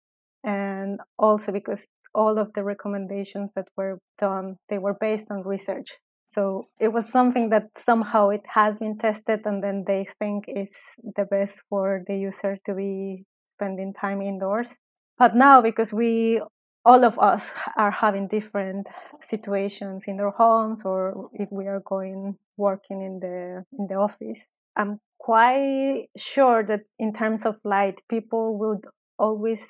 And 0.45 0.99
also 1.19 1.53
because 1.53 1.87
all 2.15 2.39
of 2.39 2.53
the 2.55 2.65
recommendations 2.65 3.51
that 3.55 3.69
were 3.77 3.99
done 4.19 4.57
they 4.69 4.79
were 4.79 4.97
based 5.01 5.29
on 5.31 5.43
research. 5.43 5.89
So 6.27 6.69
it 6.81 6.89
was 6.89 7.11
something 7.11 7.51
that 7.51 7.65
somehow 7.77 8.31
it 8.31 8.43
has 8.55 8.79
been 8.79 8.97
tested 8.97 9.41
and 9.45 9.63
then 9.63 9.85
they 9.87 10.07
think 10.19 10.45
it's 10.47 10.79
the 11.17 11.25
best 11.25 11.61
for 11.69 12.03
the 12.07 12.17
user 12.17 12.57
to 12.65 12.75
be 12.75 13.25
spending 13.51 13.93
time 13.93 14.23
indoors. 14.23 14.71
But 15.19 15.37
now 15.37 15.61
because 15.61 15.93
we 15.93 16.41
all 16.85 17.05
of 17.05 17.19
us 17.19 17.51
are 17.77 17.91
having 17.91 18.27
different 18.27 18.87
situations 19.23 20.05
in 20.07 20.17
their 20.17 20.31
homes 20.31 20.83
or 20.85 21.31
if 21.33 21.49
we 21.51 21.67
are 21.67 21.81
going 21.81 22.37
working 22.57 23.03
in 23.03 23.21
the 23.21 23.65
in 23.79 23.87
the 23.89 23.95
office. 23.95 24.39
I'm 24.77 25.01
quite 25.19 26.07
sure 26.17 26.65
that 26.65 26.81
in 26.99 27.13
terms 27.13 27.47
of 27.47 27.57
light 27.65 28.01
people 28.09 28.59
would 28.59 28.85
always 29.19 29.61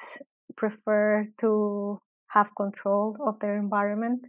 prefer 0.56 1.28
to 1.40 2.00
have 2.28 2.48
control 2.56 3.16
of 3.26 3.38
their 3.40 3.58
environment. 3.58 4.22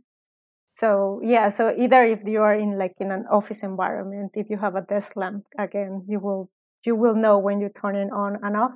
So 0.75 1.21
yeah 1.23 1.49
so 1.49 1.73
either 1.77 2.03
if 2.03 2.19
you 2.25 2.41
are 2.41 2.55
in 2.55 2.77
like 2.77 2.95
in 2.99 3.11
an 3.11 3.25
office 3.31 3.63
environment 3.63 4.31
if 4.33 4.47
you 4.49 4.57
have 4.57 4.75
a 4.75 4.81
desk 4.81 5.15
lamp 5.15 5.45
again 5.57 6.03
you 6.07 6.19
will 6.19 6.49
you 6.85 6.95
will 6.95 7.15
know 7.15 7.37
when 7.37 7.61
you 7.61 7.69
turn 7.69 7.95
it 7.95 8.11
on 8.11 8.39
and 8.43 8.57
off. 8.57 8.75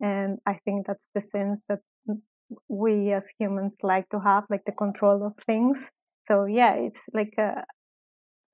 And 0.00 0.38
i 0.46 0.54
think 0.64 0.86
that's 0.86 1.08
the 1.14 1.20
sense 1.20 1.60
that 1.68 1.80
we 2.68 3.12
as 3.12 3.26
humans 3.38 3.76
like 3.82 4.08
to 4.10 4.20
have 4.20 4.44
like 4.50 4.64
the 4.66 4.72
control 4.72 5.26
of 5.26 5.32
things. 5.46 5.78
So 6.24 6.46
yeah 6.46 6.74
it's 6.74 7.00
like 7.12 7.34
a, 7.38 7.64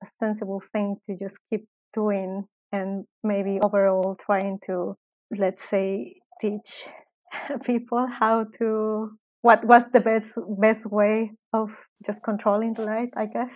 a 0.03 0.05
sensible 0.05 0.61
thing 0.71 0.97
to 1.07 1.17
just 1.17 1.39
keep 1.49 1.67
doing 1.93 2.45
and 2.71 3.05
maybe 3.23 3.59
overall 3.61 4.15
trying 4.19 4.59
to 4.65 4.95
let's 5.37 5.63
say 5.63 6.15
teach 6.39 6.85
people 7.65 8.07
how 8.07 8.45
to 8.59 9.11
what 9.41 9.65
was 9.65 9.83
the 9.93 9.99
best 9.99 10.37
best 10.59 10.85
way 10.85 11.31
of 11.53 11.69
just 12.05 12.23
controlling 12.23 12.73
the 12.73 12.83
light 12.83 13.09
i 13.15 13.25
guess. 13.25 13.51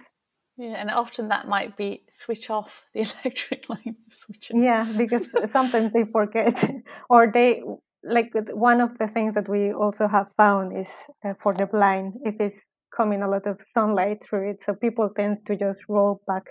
Yeah 0.58 0.76
and 0.80 0.90
often 0.90 1.28
that 1.30 1.48
might 1.48 1.76
be 1.76 2.04
switch 2.12 2.50
off 2.50 2.84
the 2.94 3.02
electric 3.08 3.70
light 3.70 3.96
switch 4.10 4.52
yeah 4.54 4.86
because 4.98 5.36
sometimes 5.52 5.92
they 5.92 6.06
forget 6.06 6.56
or 7.10 7.32
they 7.32 7.62
like 8.08 8.32
one 8.54 8.82
of 8.82 8.98
the 9.00 9.08
things 9.08 9.36
that 9.36 9.50
we 9.50 9.74
also 9.74 10.08
have 10.08 10.28
found 10.38 10.78
is 10.78 10.90
uh, 11.26 11.34
for 11.40 11.54
the 11.54 11.66
blind 11.66 12.14
if 12.24 12.36
it's 12.40 12.68
coming 12.96 13.22
a 13.22 13.30
lot 13.30 13.46
of 13.46 13.62
sunlight 13.62 14.24
through 14.24 14.52
it. 14.52 14.64
So 14.66 14.74
people 14.74 15.10
tend 15.16 15.46
to 15.48 15.56
just 15.56 15.82
roll 15.90 16.22
back 16.28 16.44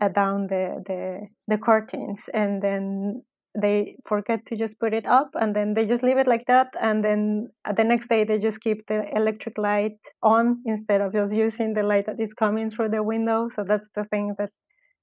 uh, 0.00 0.08
down 0.08 0.46
the, 0.48 0.82
the 0.86 1.28
the 1.48 1.58
curtains 1.58 2.20
and 2.34 2.62
then 2.62 3.22
they 3.60 3.96
forget 4.06 4.46
to 4.46 4.56
just 4.56 4.78
put 4.78 4.94
it 4.94 5.06
up 5.06 5.30
and 5.34 5.56
then 5.56 5.74
they 5.74 5.84
just 5.84 6.02
leave 6.02 6.18
it 6.18 6.28
like 6.28 6.44
that. 6.46 6.68
And 6.80 7.04
then 7.04 7.48
uh, 7.68 7.72
the 7.72 7.84
next 7.84 8.08
day 8.08 8.24
they 8.24 8.38
just 8.38 8.60
keep 8.60 8.86
the 8.86 9.04
electric 9.14 9.58
light 9.58 9.98
on 10.22 10.62
instead 10.66 11.00
of 11.00 11.12
just 11.12 11.34
using 11.34 11.74
the 11.74 11.82
light 11.82 12.06
that 12.06 12.20
is 12.20 12.32
coming 12.32 12.70
through 12.70 12.90
the 12.90 13.02
window. 13.02 13.48
So 13.54 13.64
that's 13.66 13.88
the 13.94 14.04
thing 14.04 14.34
that 14.38 14.50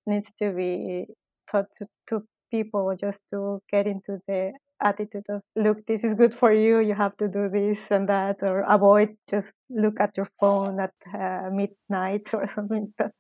needs 0.06 0.32
to 0.39 0.52
be 0.52 1.06
taught 1.52 1.65
to, 1.80 1.88
to 2.10 2.23
people 2.50 2.95
just 3.00 3.21
to 3.32 3.60
get 3.69 3.86
into 3.86 4.19
the 4.28 4.54
attitude 4.82 5.26
of 5.30 5.42
look 5.56 5.86
this 5.88 6.04
is 6.04 6.13
good 6.13 6.34
for 6.34 6.54
you 6.54 6.80
you 6.80 6.94
have 6.94 7.16
to 7.18 7.28
do 7.28 7.50
this 7.50 7.80
and 7.90 8.08
that 8.10 8.38
or 8.42 8.62
avoid 8.68 9.10
just 9.30 9.56
look 9.70 10.00
at 10.00 10.16
your 10.16 10.30
phone 10.40 10.80
at 10.80 10.94
uh, 11.13 11.50
midnight 11.52 12.28
or 12.34 12.46
something 12.48 12.82
like 12.82 12.98
that. 12.98 13.12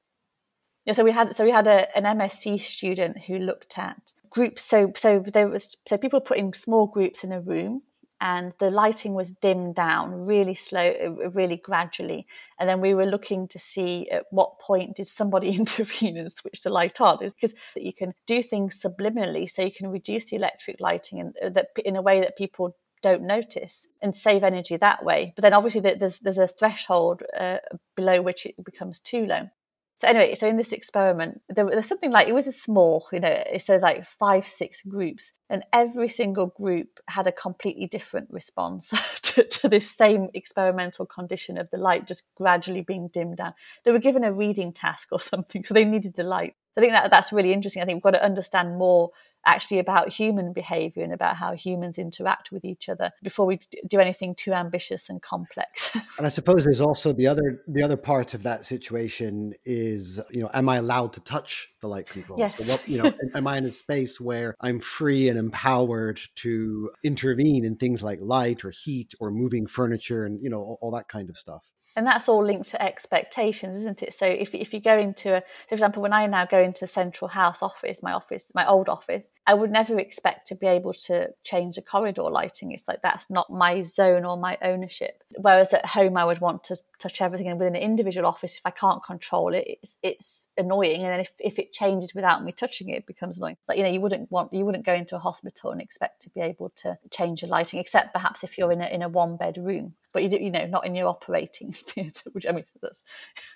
Yeah 0.85 0.93
so 0.93 1.03
we 1.03 1.11
had 1.11 1.35
so 1.35 1.43
we 1.43 1.51
had 1.51 1.67
a, 1.67 1.87
an 1.97 2.03
msc 2.17 2.59
student 2.59 3.17
who 3.25 3.39
looked 3.39 3.77
at 3.77 3.97
groups. 4.29 4.63
So 4.63 4.91
so 4.95 5.23
there 5.33 5.49
was 5.49 5.75
so 5.87 5.97
people 5.97 6.21
put 6.21 6.37
in 6.37 6.53
small 6.53 6.87
groups 6.87 7.23
in 7.23 7.31
a 7.31 7.41
room 7.41 7.81
and 8.19 8.53
the 8.59 8.71
lighting 8.71 9.13
was 9.13 9.31
dimmed 9.31 9.75
down 9.75 10.25
really 10.25 10.55
slow, 10.55 10.89
uh, 10.89 11.29
really 11.29 11.57
gradually. 11.57 12.25
And 12.59 12.67
then 12.67 12.81
we 12.81 12.93
were 12.93 13.05
looking 13.05 13.47
to 13.49 13.59
see 13.59 14.09
at 14.09 14.25
what 14.31 14.59
point 14.59 14.95
did 14.95 15.07
somebody 15.07 15.49
intervene 15.57 16.17
and 16.17 16.31
switch 16.31 16.61
the 16.61 16.69
light 16.69 16.99
on. 16.99 17.19
It's 17.21 17.35
because 17.35 17.55
you 17.75 17.93
can 17.93 18.13
do 18.25 18.41
things 18.41 18.79
subliminally, 18.79 19.49
so 19.49 19.61
you 19.61 19.71
can 19.71 19.91
reduce 19.91 20.25
the 20.25 20.35
electric 20.35 20.79
lighting 20.79 21.19
and 21.19 21.35
uh, 21.43 21.49
that 21.49 21.67
in 21.85 21.95
a 21.95 22.01
way 22.01 22.19
that 22.21 22.37
people 22.37 22.75
don't 23.03 23.21
notice 23.21 23.85
and 24.01 24.15
save 24.15 24.43
energy 24.43 24.75
that 24.77 25.05
way. 25.05 25.33
But 25.35 25.43
then 25.43 25.53
obviously 25.53 25.81
there's 25.81 26.19
there's 26.19 26.37
a 26.37 26.47
threshold 26.47 27.21
uh, 27.39 27.57
below 27.95 28.21
which 28.21 28.45
it 28.45 28.55
becomes 28.63 28.99
too 28.99 29.25
low 29.25 29.49
so 29.97 30.07
anyway, 30.07 30.35
so 30.35 30.47
in 30.47 30.57
this 30.57 30.71
experiment, 30.71 31.41
there 31.49 31.65
was 31.65 31.87
something 31.87 32.11
like 32.11 32.27
it 32.27 32.35
was 32.35 32.45
a 32.45 32.51
small, 32.51 33.07
you 33.11 33.19
know, 33.19 33.43
so 33.57 33.77
like 33.77 34.05
five, 34.19 34.45
six 34.45 34.83
groups, 34.83 35.31
and 35.49 35.65
every 35.73 36.07
single 36.07 36.47
group 36.47 36.99
had 37.07 37.25
a 37.25 37.31
completely 37.31 37.87
different 37.87 38.29
response 38.29 38.93
to, 39.23 39.43
to, 39.43 39.67
this 39.67 39.89
same 39.89 40.27
experimental 40.35 41.07
condition 41.07 41.57
of 41.57 41.67
the 41.71 41.77
light 41.77 42.07
just 42.07 42.23
gradually 42.35 42.81
being 42.81 43.07
dimmed 43.11 43.37
down. 43.37 43.55
They 43.85 43.91
were 43.91 43.97
given 43.97 44.23
a 44.23 44.31
reading 44.31 44.71
task 44.71 45.07
or 45.11 45.19
something, 45.19 45.63
so 45.63 45.73
they 45.73 45.85
needed 45.85 46.13
the 46.15 46.23
light. 46.23 46.53
I 46.77 46.81
think 46.81 46.93
that 46.93 47.09
that's 47.11 47.33
really 47.33 47.53
interesting. 47.53 47.81
I 47.81 47.85
think 47.85 47.97
we've 47.97 48.13
got 48.13 48.19
to 48.19 48.23
understand 48.23 48.77
more 48.77 49.11
actually 49.47 49.79
about 49.79 50.09
human 50.09 50.51
behavior 50.51 51.03
and 51.03 51.13
about 51.13 51.37
how 51.37 51.53
humans 51.53 51.97
interact 51.97 52.51
with 52.51 52.65
each 52.65 52.89
other 52.89 53.11
before 53.23 53.45
we 53.45 53.59
do 53.87 53.99
anything 53.99 54.35
too 54.35 54.53
ambitious 54.53 55.09
and 55.09 55.21
complex. 55.21 55.95
and 56.17 56.27
I 56.27 56.29
suppose 56.29 56.65
there's 56.65 56.81
also 56.81 57.13
the 57.13 57.27
other 57.27 57.63
the 57.67 57.81
other 57.81 57.97
part 57.97 58.33
of 58.33 58.43
that 58.43 58.65
situation 58.65 59.53
is 59.65 60.19
you 60.31 60.41
know 60.41 60.49
am 60.53 60.69
I 60.69 60.75
allowed 60.77 61.13
to 61.13 61.19
touch 61.21 61.69
the 61.81 61.87
light 61.87 62.07
control? 62.07 62.37
Yes. 62.37 62.57
So 62.57 62.63
what 62.65 62.87
you 62.87 63.01
know 63.01 63.13
am 63.33 63.47
I 63.47 63.57
in 63.57 63.65
a 63.65 63.71
space 63.71 64.19
where 64.19 64.53
I'm 64.59 64.79
free 64.79 65.29
and 65.29 65.39
empowered 65.39 66.19
to 66.35 66.91
intervene 67.03 67.65
in 67.65 67.77
things 67.77 68.03
like 68.03 68.19
light 68.21 68.65
or 68.65 68.71
heat 68.71 69.13
or 69.19 69.31
moving 69.31 69.65
furniture 69.65 70.25
and 70.25 70.39
you 70.43 70.49
know 70.49 70.59
all, 70.59 70.77
all 70.81 70.91
that 70.91 71.07
kind 71.07 71.29
of 71.29 71.37
stuff? 71.37 71.63
And 71.97 72.07
that's 72.07 72.29
all 72.29 72.45
linked 72.45 72.69
to 72.69 72.81
expectations 72.81 73.75
isn't 73.75 74.03
it? 74.03 74.13
So 74.13 74.25
if, 74.25 74.55
if 74.55 74.73
you 74.73 74.79
go 74.79 74.97
into 74.97 75.35
a 75.35 75.43
for 75.67 75.75
example 75.75 76.01
when 76.01 76.13
i 76.13 76.25
now 76.27 76.45
go 76.45 76.61
into 76.61 76.87
central 76.87 77.27
house 77.27 77.61
office 77.61 78.01
my 78.01 78.13
office 78.13 78.45
my 78.53 78.65
old 78.65 78.87
office 78.87 79.29
i 79.47 79.53
would 79.53 79.71
never 79.71 79.99
expect 79.99 80.47
to 80.47 80.55
be 80.55 80.67
able 80.67 80.93
to 80.93 81.29
change 81.43 81.75
the 81.75 81.81
corridor 81.81 82.21
lighting. 82.21 82.71
It's 82.71 82.87
like 82.87 83.01
that's 83.01 83.29
not 83.29 83.49
my 83.49 83.83
zone 83.83 84.25
or 84.25 84.37
my 84.37 84.57
ownership. 84.61 85.23
Whereas 85.35 85.73
at 85.73 85.85
home 85.85 86.15
i 86.15 86.23
would 86.23 86.39
want 86.39 86.63
to 86.65 86.77
touch 86.99 87.21
everything. 87.21 87.47
And 87.47 87.59
within 87.59 87.75
an 87.75 87.81
individual 87.81 88.27
office, 88.27 88.57
if 88.57 88.61
I 88.65 88.71
can't 88.71 89.03
control 89.03 89.53
it, 89.53 89.65
it's, 89.67 89.97
it's 90.01 90.47
annoying. 90.57 91.03
And 91.03 91.11
then 91.11 91.19
if, 91.19 91.31
if 91.39 91.59
it 91.59 91.73
changes 91.73 92.13
without 92.13 92.43
me 92.43 92.51
touching 92.51 92.89
it, 92.89 92.97
it 92.97 93.05
becomes 93.05 93.37
annoying. 93.37 93.57
Like, 93.67 93.77
you 93.77 93.83
know, 93.83 93.89
you 93.89 94.01
wouldn't 94.01 94.31
want, 94.31 94.53
you 94.53 94.65
wouldn't 94.65 94.85
go 94.85 94.93
into 94.93 95.15
a 95.15 95.19
hospital 95.19 95.71
and 95.71 95.81
expect 95.81 96.21
to 96.23 96.29
be 96.29 96.41
able 96.41 96.69
to 96.77 96.97
change 97.11 97.41
the 97.41 97.47
lighting, 97.47 97.79
except 97.79 98.13
perhaps 98.13 98.43
if 98.43 98.57
you're 98.57 98.71
in 98.71 98.81
a, 98.81 98.87
in 98.87 99.01
a 99.01 99.09
one 99.09 99.37
bed 99.37 99.57
room, 99.57 99.93
but 100.13 100.23
you, 100.23 100.29
do, 100.29 100.37
you 100.37 100.51
know, 100.51 100.65
not 100.65 100.85
in 100.85 100.95
your 100.95 101.07
operating 101.07 101.73
theatre, 101.73 102.29
which 102.33 102.45
I 102.45 102.51
mean, 102.51 102.65
that's, 102.81 103.01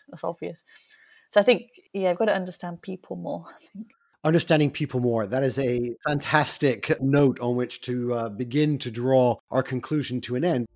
that's 0.10 0.24
obvious. 0.24 0.64
So 1.30 1.40
I 1.40 1.44
think, 1.44 1.70
yeah, 1.94 2.10
I've 2.10 2.18
got 2.18 2.26
to 2.26 2.36
understand 2.36 2.82
people 2.82 3.16
more. 3.16 3.46
I 3.48 3.60
think 3.74 3.88
understanding 4.24 4.72
people 4.72 5.00
more. 5.00 5.26
That 5.26 5.44
is 5.44 5.58
a 5.58 5.92
fantastic 6.06 7.02
note 7.02 7.40
on 7.40 7.56
which 7.56 7.82
to 7.82 8.14
uh, 8.14 8.30
begin 8.30 8.78
to 8.80 8.92
draw 8.92 9.38
our 9.50 9.64
conclusion 9.64 10.22
to 10.22 10.36
an 10.36 10.46
end. 10.46 10.68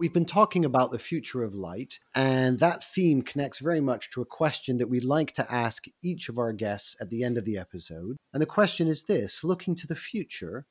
We've 0.00 0.14
been 0.14 0.24
talking 0.24 0.64
about 0.64 0.92
the 0.92 0.98
future 0.98 1.44
of 1.44 1.54
light, 1.54 1.98
and 2.14 2.58
that 2.58 2.82
theme 2.82 3.20
connects 3.20 3.58
very 3.58 3.82
much 3.82 4.10
to 4.12 4.22
a 4.22 4.24
question 4.24 4.78
that 4.78 4.88
we'd 4.88 5.04
like 5.04 5.34
to 5.34 5.52
ask 5.52 5.84
each 6.02 6.30
of 6.30 6.38
our 6.38 6.54
guests 6.54 6.96
at 7.02 7.10
the 7.10 7.22
end 7.22 7.36
of 7.36 7.44
the 7.44 7.58
episode. 7.58 8.16
And 8.32 8.40
the 8.40 8.46
question 8.46 8.88
is 8.88 9.02
this 9.02 9.44
looking 9.44 9.76
to 9.76 9.86
the 9.86 9.94
future, 9.94 10.64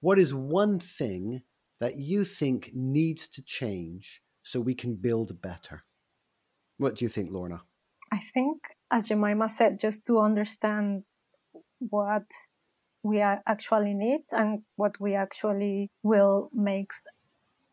what 0.00 0.18
is 0.18 0.34
one 0.34 0.80
thing 0.80 1.42
that 1.78 1.96
you 1.96 2.24
think 2.24 2.72
needs 2.74 3.28
to 3.28 3.42
change 3.42 4.20
so 4.42 4.58
we 4.58 4.74
can 4.74 4.96
build 4.96 5.40
better? 5.40 5.84
What 6.76 6.96
do 6.96 7.04
you 7.04 7.08
think, 7.08 7.30
Lorna? 7.30 7.62
I 8.10 8.20
think, 8.34 8.62
as 8.90 9.06
Jemima 9.06 9.48
said, 9.48 9.78
just 9.78 10.04
to 10.06 10.18
understand 10.18 11.04
what 11.78 12.24
we 13.04 13.20
actually 13.20 13.94
need 13.94 14.22
and 14.32 14.62
what 14.74 15.00
we 15.00 15.14
actually 15.14 15.92
will 16.02 16.50
make 16.52 16.90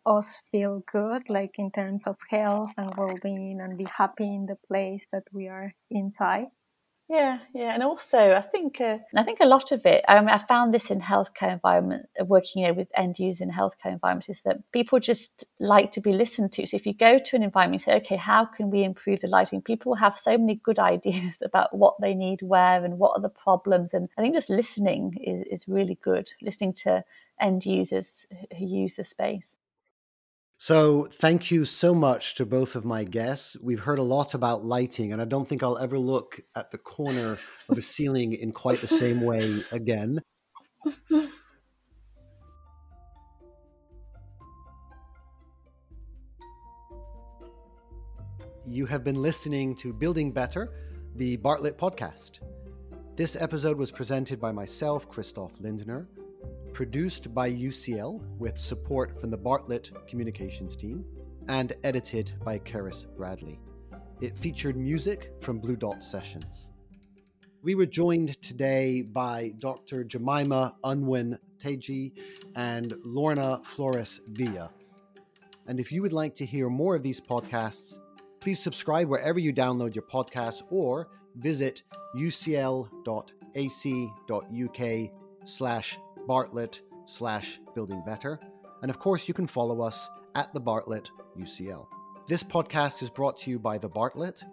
us 0.06 0.42
feel 0.52 0.84
good, 0.92 1.30
like 1.30 1.60
in 1.60 1.72
terms 1.72 2.08
of 2.08 2.18
health 2.30 2.72
and 2.78 2.94
well 2.98 3.16
being, 3.22 3.60
and 3.62 3.78
be 3.78 3.88
happy 3.98 4.28
in 4.28 4.46
the 4.46 4.58
place 4.68 5.06
that 5.12 5.24
we 5.32 5.48
are 5.48 5.74
inside. 5.90 6.48
Yeah, 7.10 7.40
yeah, 7.56 7.74
and 7.74 7.82
also 7.82 8.36
I 8.36 8.42
think 8.42 8.80
uh, 8.80 9.00
I 9.16 9.24
think 9.24 9.40
a 9.42 9.48
lot 9.48 9.72
of 9.72 9.84
it. 9.88 10.06
I 10.08 10.20
mean, 10.20 10.30
I 10.30 10.38
found 10.38 10.72
this 10.72 10.92
in 10.92 11.02
healthcare 11.02 11.52
environment, 11.52 12.08
uh, 12.22 12.26
working 12.26 12.62
you 12.62 12.68
know, 12.68 12.74
with 12.74 12.88
end 12.94 13.18
users 13.18 13.42
in 13.42 13.50
healthcare 13.50 13.92
environments, 13.92 14.30
is 14.30 14.42
that 14.42 14.58
people 14.72 15.00
just 15.00 15.44
like 15.60 15.92
to 15.94 16.02
be 16.02 16.14
listened 16.14 16.52
to. 16.54 16.68
So 16.68 16.78
if 16.78 16.86
you 16.86 16.94
go 16.94 17.18
to 17.18 17.36
an 17.36 17.42
environment, 17.42 17.82
you 17.82 17.86
say, 17.86 17.98
okay, 17.98 18.16
how 18.16 18.46
can 18.46 18.70
we 18.70 18.84
improve 18.84 19.22
the 19.22 19.28
lighting? 19.28 19.64
People 19.64 19.96
have 19.96 20.20
so 20.20 20.38
many 20.38 20.62
good 20.64 20.78
ideas 20.94 21.42
about 21.44 21.76
what 21.76 22.00
they 22.00 22.14
need 22.14 22.44
where 22.44 22.86
and 22.86 23.00
what 23.00 23.18
are 23.18 23.22
the 23.22 23.30
problems, 23.30 23.96
and 23.96 24.08
I 24.16 24.22
think 24.22 24.36
just 24.36 24.52
listening 24.52 25.16
is 25.20 25.62
is 25.62 25.68
really 25.68 25.98
good. 26.04 26.30
Listening 26.44 26.74
to 26.86 27.04
end 27.42 27.66
users 27.66 28.28
who 28.56 28.68
use 28.68 28.98
the 28.98 29.04
space. 29.04 29.58
So, 30.62 31.06
thank 31.06 31.52
you 31.52 31.64
so 31.64 31.96
much 31.96 32.36
to 32.36 32.46
both 32.46 32.76
of 32.76 32.84
my 32.84 33.06
guests. 33.06 33.56
We've 33.64 33.80
heard 33.80 33.98
a 33.98 34.04
lot 34.04 34.34
about 34.34 34.66
lighting, 34.66 35.14
and 35.14 35.22
I 35.22 35.26
don't 35.26 35.48
think 35.48 35.64
I'll 35.64 35.78
ever 35.78 35.98
look 35.98 36.42
at 36.54 36.72
the 36.72 36.78
corner 36.78 37.40
of 37.70 37.78
a 37.78 37.82
ceiling 37.82 38.34
in 38.34 38.52
quite 38.52 38.82
the 38.82 38.88
same 38.90 39.22
way 39.22 39.64
again. 39.72 40.20
You 48.68 48.86
have 48.86 49.06
been 49.06 49.22
listening 49.22 49.78
to 49.78 49.94
Building 49.94 50.34
Better, 50.34 50.74
the 51.16 51.38
Bartlett 51.38 51.78
podcast. 51.78 52.42
This 53.16 53.38
episode 53.38 53.78
was 53.78 53.92
presented 53.92 54.42
by 54.42 54.52
myself, 54.52 55.08
Christoph 55.08 55.54
Lindner 55.62 56.10
produced 56.74 57.34
by 57.34 57.52
UCL 57.52 58.22
with 58.38 58.58
support 58.58 59.20
from 59.20 59.30
the 59.30 59.38
Bartlett 59.38 59.92
communications 60.08 60.76
team, 60.76 61.06
and 61.48 61.74
edited 61.84 62.32
by 62.44 62.60
Karis 62.60 63.06
Bradley. 63.18 63.60
It 64.22 64.38
featured 64.38 64.76
music 64.78 65.32
from 65.40 65.60
Blue 65.60 65.76
Dot 65.76 66.04
Sessions. 66.04 66.72
We 67.62 67.76
were 67.76 67.86
joined 67.86 68.42
today 68.42 69.02
by 69.02 69.54
Dr. 69.60 70.04
Jemima 70.04 70.76
Unwin 70.84 71.38
Teji 71.62 72.14
and 72.56 72.94
Lorna 73.04 73.62
Flores 73.66 74.22
Villa. 74.30 74.72
And 75.68 75.80
if 75.80 75.92
you 75.92 76.02
would 76.02 76.14
like 76.14 76.36
to 76.36 76.46
hear 76.46 76.70
more 76.70 76.96
of 76.96 77.04
these 77.04 77.20
podcasts, 77.20 78.00
please 78.40 78.60
subscribe 78.60 79.10
wherever 79.10 79.40
you 79.40 79.54
download 79.54 79.94
your 79.94 80.06
podcasts 80.06 80.62
or 80.70 81.10
visit 81.36 81.84
ucl.ac.uk 82.16 82.90
slash 85.46 86.00
Bartlett 86.30 86.82
slash 87.08 87.60
Building 87.74 88.04
Better. 88.06 88.40
And 88.84 88.92
of 88.92 89.00
course, 89.00 89.28
you 89.28 89.34
can 89.34 89.48
follow 89.48 89.82
us 89.82 90.12
at 90.36 90.54
the 90.54 90.60
Bartlett 90.60 91.10
UCL. 91.36 91.88
This 92.28 92.44
podcast 92.44 93.02
is 93.02 93.10
brought 93.10 93.36
to 93.40 93.50
you 93.50 93.58
by 93.58 93.80
the 93.80 93.90
Bartlett, 93.90 94.44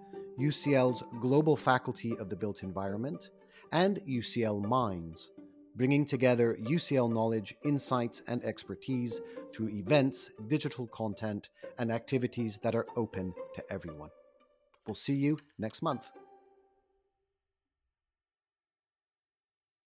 UCL's 0.40 1.04
Global 1.20 1.54
Faculty 1.54 2.16
of 2.16 2.30
the 2.30 2.36
Built 2.36 2.62
Environment, 2.62 3.28
and 3.72 4.00
UCL 4.08 4.66
Minds, 4.66 5.32
bringing 5.74 6.06
together 6.06 6.56
UCL 6.62 7.12
knowledge, 7.12 7.54
insights, 7.62 8.22
and 8.26 8.42
expertise 8.42 9.20
through 9.52 9.68
events, 9.68 10.30
digital 10.48 10.86
content, 10.86 11.50
and 11.78 11.92
activities 11.92 12.58
that 12.62 12.74
are 12.74 12.86
open 12.96 13.34
to 13.54 13.62
everyone. 13.70 14.08
We'll 14.86 14.94
see 14.94 15.16
you 15.16 15.36
next 15.58 15.82
month. 15.82 16.10